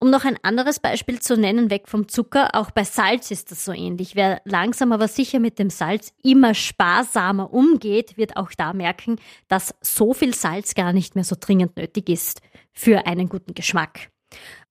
Um 0.00 0.10
noch 0.10 0.24
ein 0.24 0.38
anderes 0.44 0.78
Beispiel 0.78 1.20
zu 1.20 1.36
nennen, 1.36 1.70
weg 1.70 1.88
vom 1.88 2.06
Zucker, 2.06 2.54
auch 2.54 2.70
bei 2.70 2.84
Salz 2.84 3.32
ist 3.32 3.50
das 3.50 3.64
so 3.64 3.72
ähnlich. 3.72 4.14
Wer 4.14 4.40
langsam 4.44 4.92
aber 4.92 5.08
sicher 5.08 5.40
mit 5.40 5.58
dem 5.58 5.70
Salz 5.70 6.12
immer 6.22 6.54
sparsamer 6.54 7.52
umgeht, 7.52 8.16
wird 8.16 8.36
auch 8.36 8.50
da 8.56 8.72
merken, 8.72 9.16
dass 9.48 9.74
so 9.80 10.14
viel 10.14 10.34
Salz 10.34 10.74
gar 10.74 10.92
nicht 10.92 11.16
mehr 11.16 11.24
so 11.24 11.34
dringend 11.38 11.76
nötig 11.76 12.08
ist 12.08 12.42
für 12.72 13.06
einen 13.06 13.28
guten 13.28 13.54
Geschmack. 13.54 14.10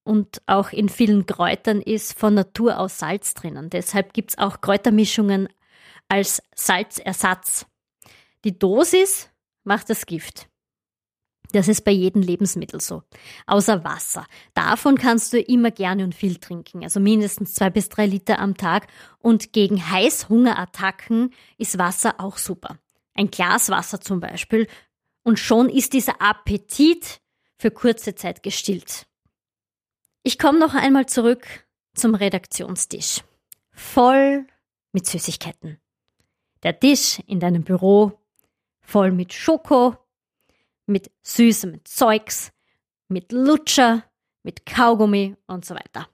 Und 0.02 0.40
auch 0.46 0.72
in 0.72 0.88
vielen 0.88 1.26
Kräutern 1.26 1.82
ist 1.82 2.18
von 2.18 2.32
Natur 2.32 2.78
aus 2.78 2.98
Salz 2.98 3.34
drinnen. 3.34 3.68
Deshalb 3.68 4.14
gibt 4.14 4.30
es 4.30 4.38
auch 4.38 4.62
Kräutermischungen 4.62 5.50
als 6.08 6.42
Salzersatz. 6.54 7.66
Die 8.44 8.58
Dosis 8.58 9.28
macht 9.64 9.90
das 9.90 10.06
Gift. 10.06 10.47
Das 11.52 11.68
ist 11.68 11.84
bei 11.84 11.92
jedem 11.92 12.22
Lebensmittel 12.22 12.80
so. 12.80 13.02
Außer 13.46 13.82
Wasser. 13.84 14.26
Davon 14.54 14.98
kannst 14.98 15.32
du 15.32 15.40
immer 15.40 15.70
gerne 15.70 16.04
und 16.04 16.14
viel 16.14 16.36
trinken. 16.36 16.84
Also 16.84 17.00
mindestens 17.00 17.54
zwei 17.54 17.70
bis 17.70 17.88
drei 17.88 18.06
Liter 18.06 18.38
am 18.38 18.56
Tag. 18.56 18.86
Und 19.18 19.52
gegen 19.52 19.90
Heißhungerattacken 19.90 21.32
ist 21.56 21.78
Wasser 21.78 22.16
auch 22.18 22.36
super. 22.36 22.78
Ein 23.14 23.30
Glas 23.30 23.70
Wasser 23.70 24.00
zum 24.00 24.20
Beispiel. 24.20 24.68
Und 25.22 25.38
schon 25.38 25.68
ist 25.68 25.94
dieser 25.94 26.20
Appetit 26.20 27.20
für 27.56 27.70
kurze 27.70 28.14
Zeit 28.14 28.42
gestillt. 28.42 29.06
Ich 30.22 30.38
komme 30.38 30.58
noch 30.58 30.74
einmal 30.74 31.06
zurück 31.06 31.46
zum 31.94 32.14
Redaktionstisch. 32.14 33.22
Voll 33.72 34.46
mit 34.92 35.06
Süßigkeiten. 35.06 35.78
Der 36.62 36.78
Tisch 36.78 37.20
in 37.26 37.40
deinem 37.40 37.62
Büro 37.62 38.12
voll 38.80 39.12
mit 39.12 39.32
Schoko, 39.32 39.96
mit 40.88 41.10
süßem 41.22 41.84
Zeugs, 41.84 42.52
mit 43.08 43.32
Lutscher, 43.32 44.04
mit 44.42 44.66
Kaugummi 44.66 45.36
und 45.46 45.64
so 45.64 45.74
weiter. 45.74 46.08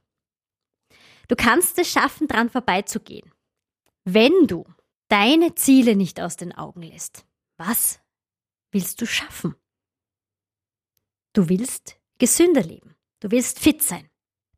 Du 1.28 1.36
kannst 1.36 1.78
es 1.78 1.90
schaffen, 1.90 2.28
dran 2.28 2.50
vorbeizugehen. 2.50 3.30
Wenn 4.04 4.46
du 4.46 4.64
deine 5.08 5.54
Ziele 5.54 5.96
nicht 5.96 6.20
aus 6.20 6.36
den 6.36 6.52
Augen 6.52 6.82
lässt, 6.82 7.24
was 7.56 8.00
willst 8.70 9.00
du 9.00 9.06
schaffen? 9.06 9.54
Du 11.32 11.48
willst 11.48 11.96
gesünder 12.18 12.62
leben. 12.62 12.94
Du 13.20 13.30
willst 13.30 13.58
fit 13.58 13.82
sein. 13.82 14.08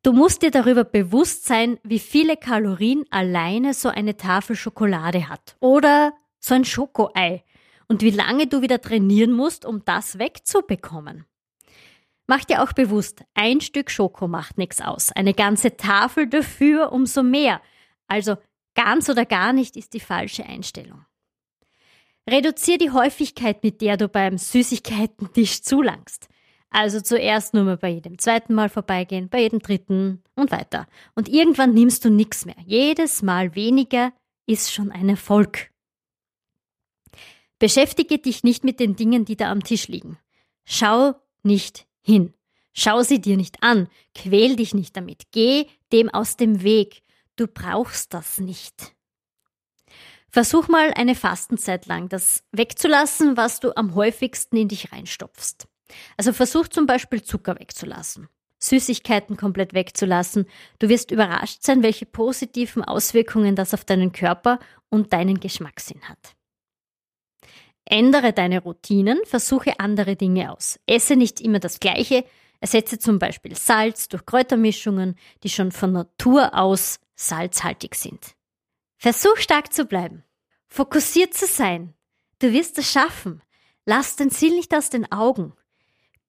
Du 0.03 0.13
musst 0.13 0.43
dir 0.43 0.51
darüber 0.51 0.85
bewusst 0.85 1.47
sein, 1.47 1.79
wie 1.83 1.99
viele 1.99 2.37
Kalorien 2.37 3.05
alleine 3.11 3.75
so 3.75 3.89
eine 3.89 4.17
Tafel 4.17 4.57
Schokolade 4.57 5.29
hat. 5.29 5.57
Oder 5.61 6.13
so 6.39 6.55
ein 6.55 6.65
Schokoei. 6.65 7.45
Und 7.89 8.03
wie 8.03 8.11
lange 8.11 8.47
du 8.47 8.63
wieder 8.63 8.81
trainieren 8.81 9.33
musst, 9.33 9.65
um 9.65 9.85
das 9.85 10.19
wegzubekommen. 10.19 11.25
Mach 12.27 12.45
dir 12.45 12.63
auch 12.63 12.73
bewusst, 12.73 13.25
ein 13.35 13.61
Stück 13.61 13.91
Schoko 13.91 14.27
macht 14.27 14.59
nichts 14.59 14.81
aus. 14.81 15.13
Eine 15.13 15.35
ganze 15.35 15.77
Tafel 15.77 16.27
dafür 16.27 16.93
umso 16.93 17.23
mehr. 17.23 17.61
Also 18.09 18.37
ganz 18.75 19.09
oder 19.09 19.25
gar 19.25 19.53
nicht 19.53 19.77
ist 19.77 19.95
die 19.95 20.01
falsche 20.01 20.45
Einstellung. 20.45 21.05
Reduzier 22.29 22.79
die 22.79 22.91
Häufigkeit, 22.91 23.63
mit 23.63 23.81
der 23.81 23.97
du 23.97 24.09
beim 24.09 24.37
Süßigkeiten-Tisch 24.37 25.63
zulangst. 25.63 26.29
Also 26.71 27.01
zuerst 27.01 27.55
nur 27.55 27.63
mal 27.63 27.77
bei 27.77 27.91
jedem 27.91 28.19
zweiten 28.19 28.53
Mal 28.55 28.69
vorbeigehen, 28.69 29.29
bei 29.29 29.43
jedem 29.43 29.61
dritten 29.61 30.25
und 30.35 30.51
weiter. 30.51 30.89
Und 31.15 31.29
irgendwann 31.29 31.73
nimmst 31.73 32.05
du 32.05 32.11
nichts 32.11 32.45
mehr. 32.45 32.57
Jedes 32.65 33.23
Mal 33.23 33.55
weniger 33.55 34.13
ist 34.47 34.73
schon 34.73 34.91
ein 34.91 35.09
Erfolg. 35.09 35.71
Beschäftige 37.59 38.19
dich 38.19 38.45
nicht 38.45 38.65
mit 38.65 38.81
den 38.81 38.97
Dingen, 38.97 39.25
die 39.25 39.37
da 39.37 39.51
am 39.51 39.63
Tisch 39.63 39.89
liegen. 39.89 40.19
Schau 40.65 41.15
nicht 41.43 41.87
hin. 42.03 42.35
Schau 42.73 43.03
sie 43.03 43.21
dir 43.21 43.37
nicht 43.37 43.63
an. 43.63 43.89
Quäl 44.15 44.57
dich 44.57 44.75
nicht 44.75 44.97
damit. 44.97 45.25
Geh 45.33 45.67
dem 45.93 46.11
aus 46.11 46.37
dem 46.37 46.63
Weg. 46.63 47.03
Du 47.37 47.47
brauchst 47.47 48.13
das 48.13 48.39
nicht. 48.39 48.95
Versuch 50.29 50.69
mal 50.69 50.93
eine 50.93 51.15
Fastenzeit 51.15 51.87
lang 51.87 52.11
das 52.11 52.45
wegzulassen, 52.53 53.39
was 53.39 53.61
du 53.61 53.75
am 53.75 53.95
häufigsten 53.95 54.59
in 54.59 54.69
dich 54.69 54.93
reinstopfst. 54.93 55.67
Also 56.19 56.35
versuch 56.35 56.69
zum 56.69 56.87
Beispiel 56.87 57.23
Zucker 57.23 57.59
wegzulassen, 57.59 58.29
Süßigkeiten 58.59 59.39
komplett 59.39 59.73
wegzulassen. 59.73 60.47
Du 60.79 60.91
wirst 60.91 61.11
überrascht 61.11 61.63
sein, 61.63 61.83
welche 61.83 62.05
positiven 62.05 62.85
Auswirkungen 62.85 63.57
das 63.57 63.73
auf 63.73 63.87
deinen 63.87 64.13
Körper 64.13 64.59
und 64.91 65.15
deinen 65.15 65.41
Geschmackssinn 65.41 66.03
hat. 66.07 66.37
Ändere 67.89 68.33
deine 68.33 68.63
Routinen, 68.63 69.19
versuche 69.25 69.79
andere 69.79 70.17
Dinge 70.17 70.53
aus. 70.53 70.79
Esse 70.87 71.17
nicht 71.17 71.41
immer 71.41 71.61
das 71.61 71.81
Gleiche, 71.81 72.25
ersetze 72.61 72.99
zum 72.99 73.19
Beispiel 73.19 73.55
Salz 73.57 74.09
durch 74.09 74.27
Kräutermischungen, 74.27 75.17
die 75.43 75.49
schon 75.49 75.71
von 75.73 75.93
Natur 75.93 76.55
aus 76.55 76.99
salzhaltig 77.15 77.95
sind. 77.95 78.35
Versuch 78.99 79.37
stark 79.37 79.73
zu 79.73 79.85
bleiben, 79.85 80.25
fokussiert 80.67 81.35
zu 81.35 81.47
sein. 81.47 81.95
Du 82.41 82.53
wirst 82.53 82.77
es 82.79 82.91
schaffen. 82.91 83.43
Lass 83.85 84.17
dein 84.17 84.31
Ziel 84.31 84.55
nicht 84.57 84.75
aus 84.75 84.91
den 84.91 85.11
Augen. 85.13 85.53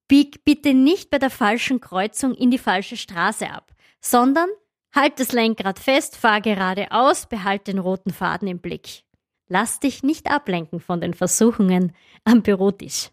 Bieg 0.07 0.45
bitte 0.45 0.73
nicht 0.73 1.09
bei 1.09 1.17
der 1.17 1.31
falschen 1.31 1.81
Kreuzung 1.81 2.33
in 2.35 2.51
die 2.51 2.59
falsche 2.59 2.97
Straße 2.97 3.49
ab, 3.49 3.73
sondern 3.99 4.49
halt 4.93 5.19
das 5.19 5.31
Lenkrad 5.31 5.79
fest, 5.79 6.15
fahr 6.15 6.39
geradeaus, 6.39 7.25
behalt 7.25 7.67
den 7.67 7.79
roten 7.79 8.13
Faden 8.13 8.47
im 8.47 8.59
Blick. 8.59 9.03
Lass 9.47 9.79
dich 9.79 10.03
nicht 10.03 10.29
ablenken 10.29 10.79
von 10.79 11.01
den 11.01 11.13
Versuchungen 11.13 11.93
am 12.23 12.41
Bürotisch. 12.41 13.11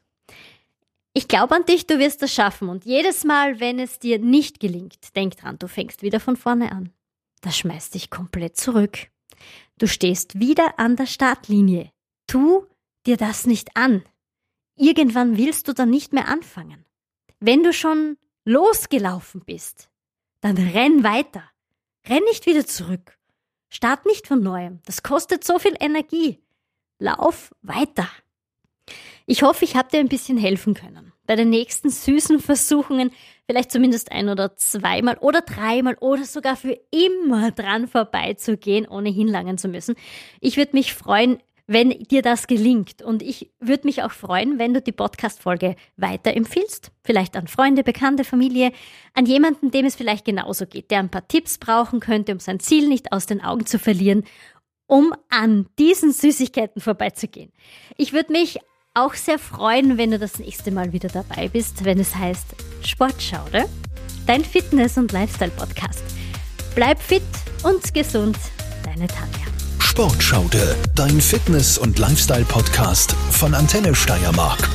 Ich 1.13 1.29
glaube 1.29 1.55
an 1.55 1.65
dich, 1.65 1.87
du 1.87 1.99
wirst 2.01 2.23
es 2.25 2.35
schaffen 2.35 2.69
und 2.69 2.85
jedes 2.85 3.23
Mal, 3.23 3.61
wenn 3.61 3.79
es 3.79 4.01
dir 4.01 4.19
nicht 4.19 4.59
gelingt, 4.59 5.15
denk 5.15 5.37
dran, 5.37 5.59
du 5.59 5.69
fängst 5.69 6.03
wieder 6.03 6.19
von 6.19 6.37
vorne 6.37 6.73
an. 6.73 6.93
Das 7.41 7.57
schmeißt 7.57 7.95
dich 7.95 8.11
komplett 8.11 8.57
zurück. 8.57 8.99
Du 9.79 9.87
stehst 9.87 10.41
wieder 10.41 10.79
an 10.79 10.97
der 10.97 11.07
Startlinie. 11.07 11.93
Tu 12.27 12.67
dir 13.07 13.17
das 13.17 13.47
nicht 13.47 13.77
an. 13.77 14.03
Irgendwann 14.77 15.37
willst 15.37 15.69
du 15.69 15.73
dann 15.73 15.91
nicht 15.91 16.13
mehr 16.13 16.27
anfangen. 16.27 16.85
Wenn 17.39 17.63
du 17.63 17.73
schon 17.73 18.17
losgelaufen 18.45 19.43
bist, 19.45 19.91
dann 20.41 20.57
renn 20.57 21.05
weiter. 21.05 21.45
Renn 22.09 22.23
nicht 22.25 22.47
wieder 22.47 22.67
zurück. 22.67 23.14
Start 23.75 24.07
nicht 24.07 24.29
von 24.29 24.41
neuem. 24.41 24.79
Das 24.87 25.03
kostet 25.03 25.43
so 25.43 25.59
viel 25.59 25.75
Energie. 25.81 26.39
Lauf 27.01 27.53
weiter. 27.61 28.07
Ich 29.27 29.43
hoffe, 29.43 29.65
ich 29.65 29.75
habe 29.75 29.91
dir 29.91 29.99
ein 29.99 30.09
bisschen 30.09 30.39
helfen 30.39 30.75
können. 30.75 31.13
Bei 31.27 31.35
den 31.35 31.51
nächsten 31.51 31.91
süßen 31.91 32.39
Versuchungen 32.39 33.11
vielleicht 33.47 33.73
zumindest 33.73 34.13
ein 34.13 34.29
oder 34.29 34.55
zweimal 34.57 35.19
oder 35.19 35.41
dreimal 35.41 35.97
oder 35.99 36.25
sogar 36.25 36.55
für 36.55 36.79
immer 36.93 37.51
dran 37.51 37.89
vorbeizugehen, 37.89 38.87
ohne 38.87 39.11
hinlangen 39.11 39.59
zu 39.59 39.67
müssen. 39.67 39.97
Ich 40.41 40.57
würde 40.57 40.77
mich 40.77 40.95
freuen, 40.95 41.39
wenn 41.67 41.91
dir 41.91 42.23
das 42.23 42.47
gelingt. 42.47 43.03
Und 43.03 43.23
ich 43.23 43.51
würde 43.61 43.87
mich 43.87 44.03
auch 44.03 44.13
freuen, 44.13 44.59
wenn 44.59 44.75
du 44.75 44.83
die 44.83 44.93
Podcast-Folge 44.93 45.77
weiterempfiehlst. 45.97 46.91
Vielleicht 47.03 47.37
an 47.37 47.49
Freunde, 47.49 47.83
Bekannte, 47.83 48.25
Familie, 48.25 48.73
an 49.15 49.27
jemanden, 49.27 49.71
dem 49.71 49.87
es 49.87 49.97
vielleicht 49.97 50.25
genauso 50.25 50.67
geht, 50.67 50.91
der 50.91 50.99
ein 50.99 51.11
paar 51.11 51.27
Tipps 51.27 51.59
brauchen 51.59 52.01
könnte, 52.01 52.33
um 52.33 52.41
sein 52.41 52.61
Ziel 52.61 52.89
nicht 52.89 53.13
aus 53.13 53.27
den 53.27 53.43
Augen 53.43 53.67
zu 53.67 53.79
verlieren, 53.79 54.25
um 54.87 55.15
an 55.31 55.67
diesen 55.79 56.13
Süßigkeiten 56.13 56.83
vorbeizugehen. 56.83 57.53
Ich 57.97 58.13
würde 58.13 58.33
mich 58.33 58.59
auch 58.93 59.15
sehr 59.15 59.39
freuen, 59.39 59.99
wenn 59.99 60.11
du 60.11 60.19
das 60.19 60.39
nächste 60.39 60.71
Mal 60.71 60.93
wieder 60.93 61.09
dabei 61.09 61.49
bist, 61.49 61.85
wenn 61.85 61.99
es 61.99 62.15
heißt 62.15 62.55
Sportschaude, 62.83 63.65
dein 64.27 64.45
Fitness- 64.45 64.99
und 64.99 65.11
Lifestyle-Podcast. 65.11 66.05
Bleib 66.75 67.01
fit 67.01 67.23
und 67.65 67.93
gesund, 67.95 68.37
deine 68.85 69.07
Tanja. 69.07 69.54
Sportschaude, 69.95 70.75
dein 70.97 71.21
Fitness- 71.21 71.79
und 71.79 72.01
Lifestyle-Podcast 72.01 73.15
von 73.31 73.55
Antenne 73.55 73.95
Steiermark. 73.95 74.69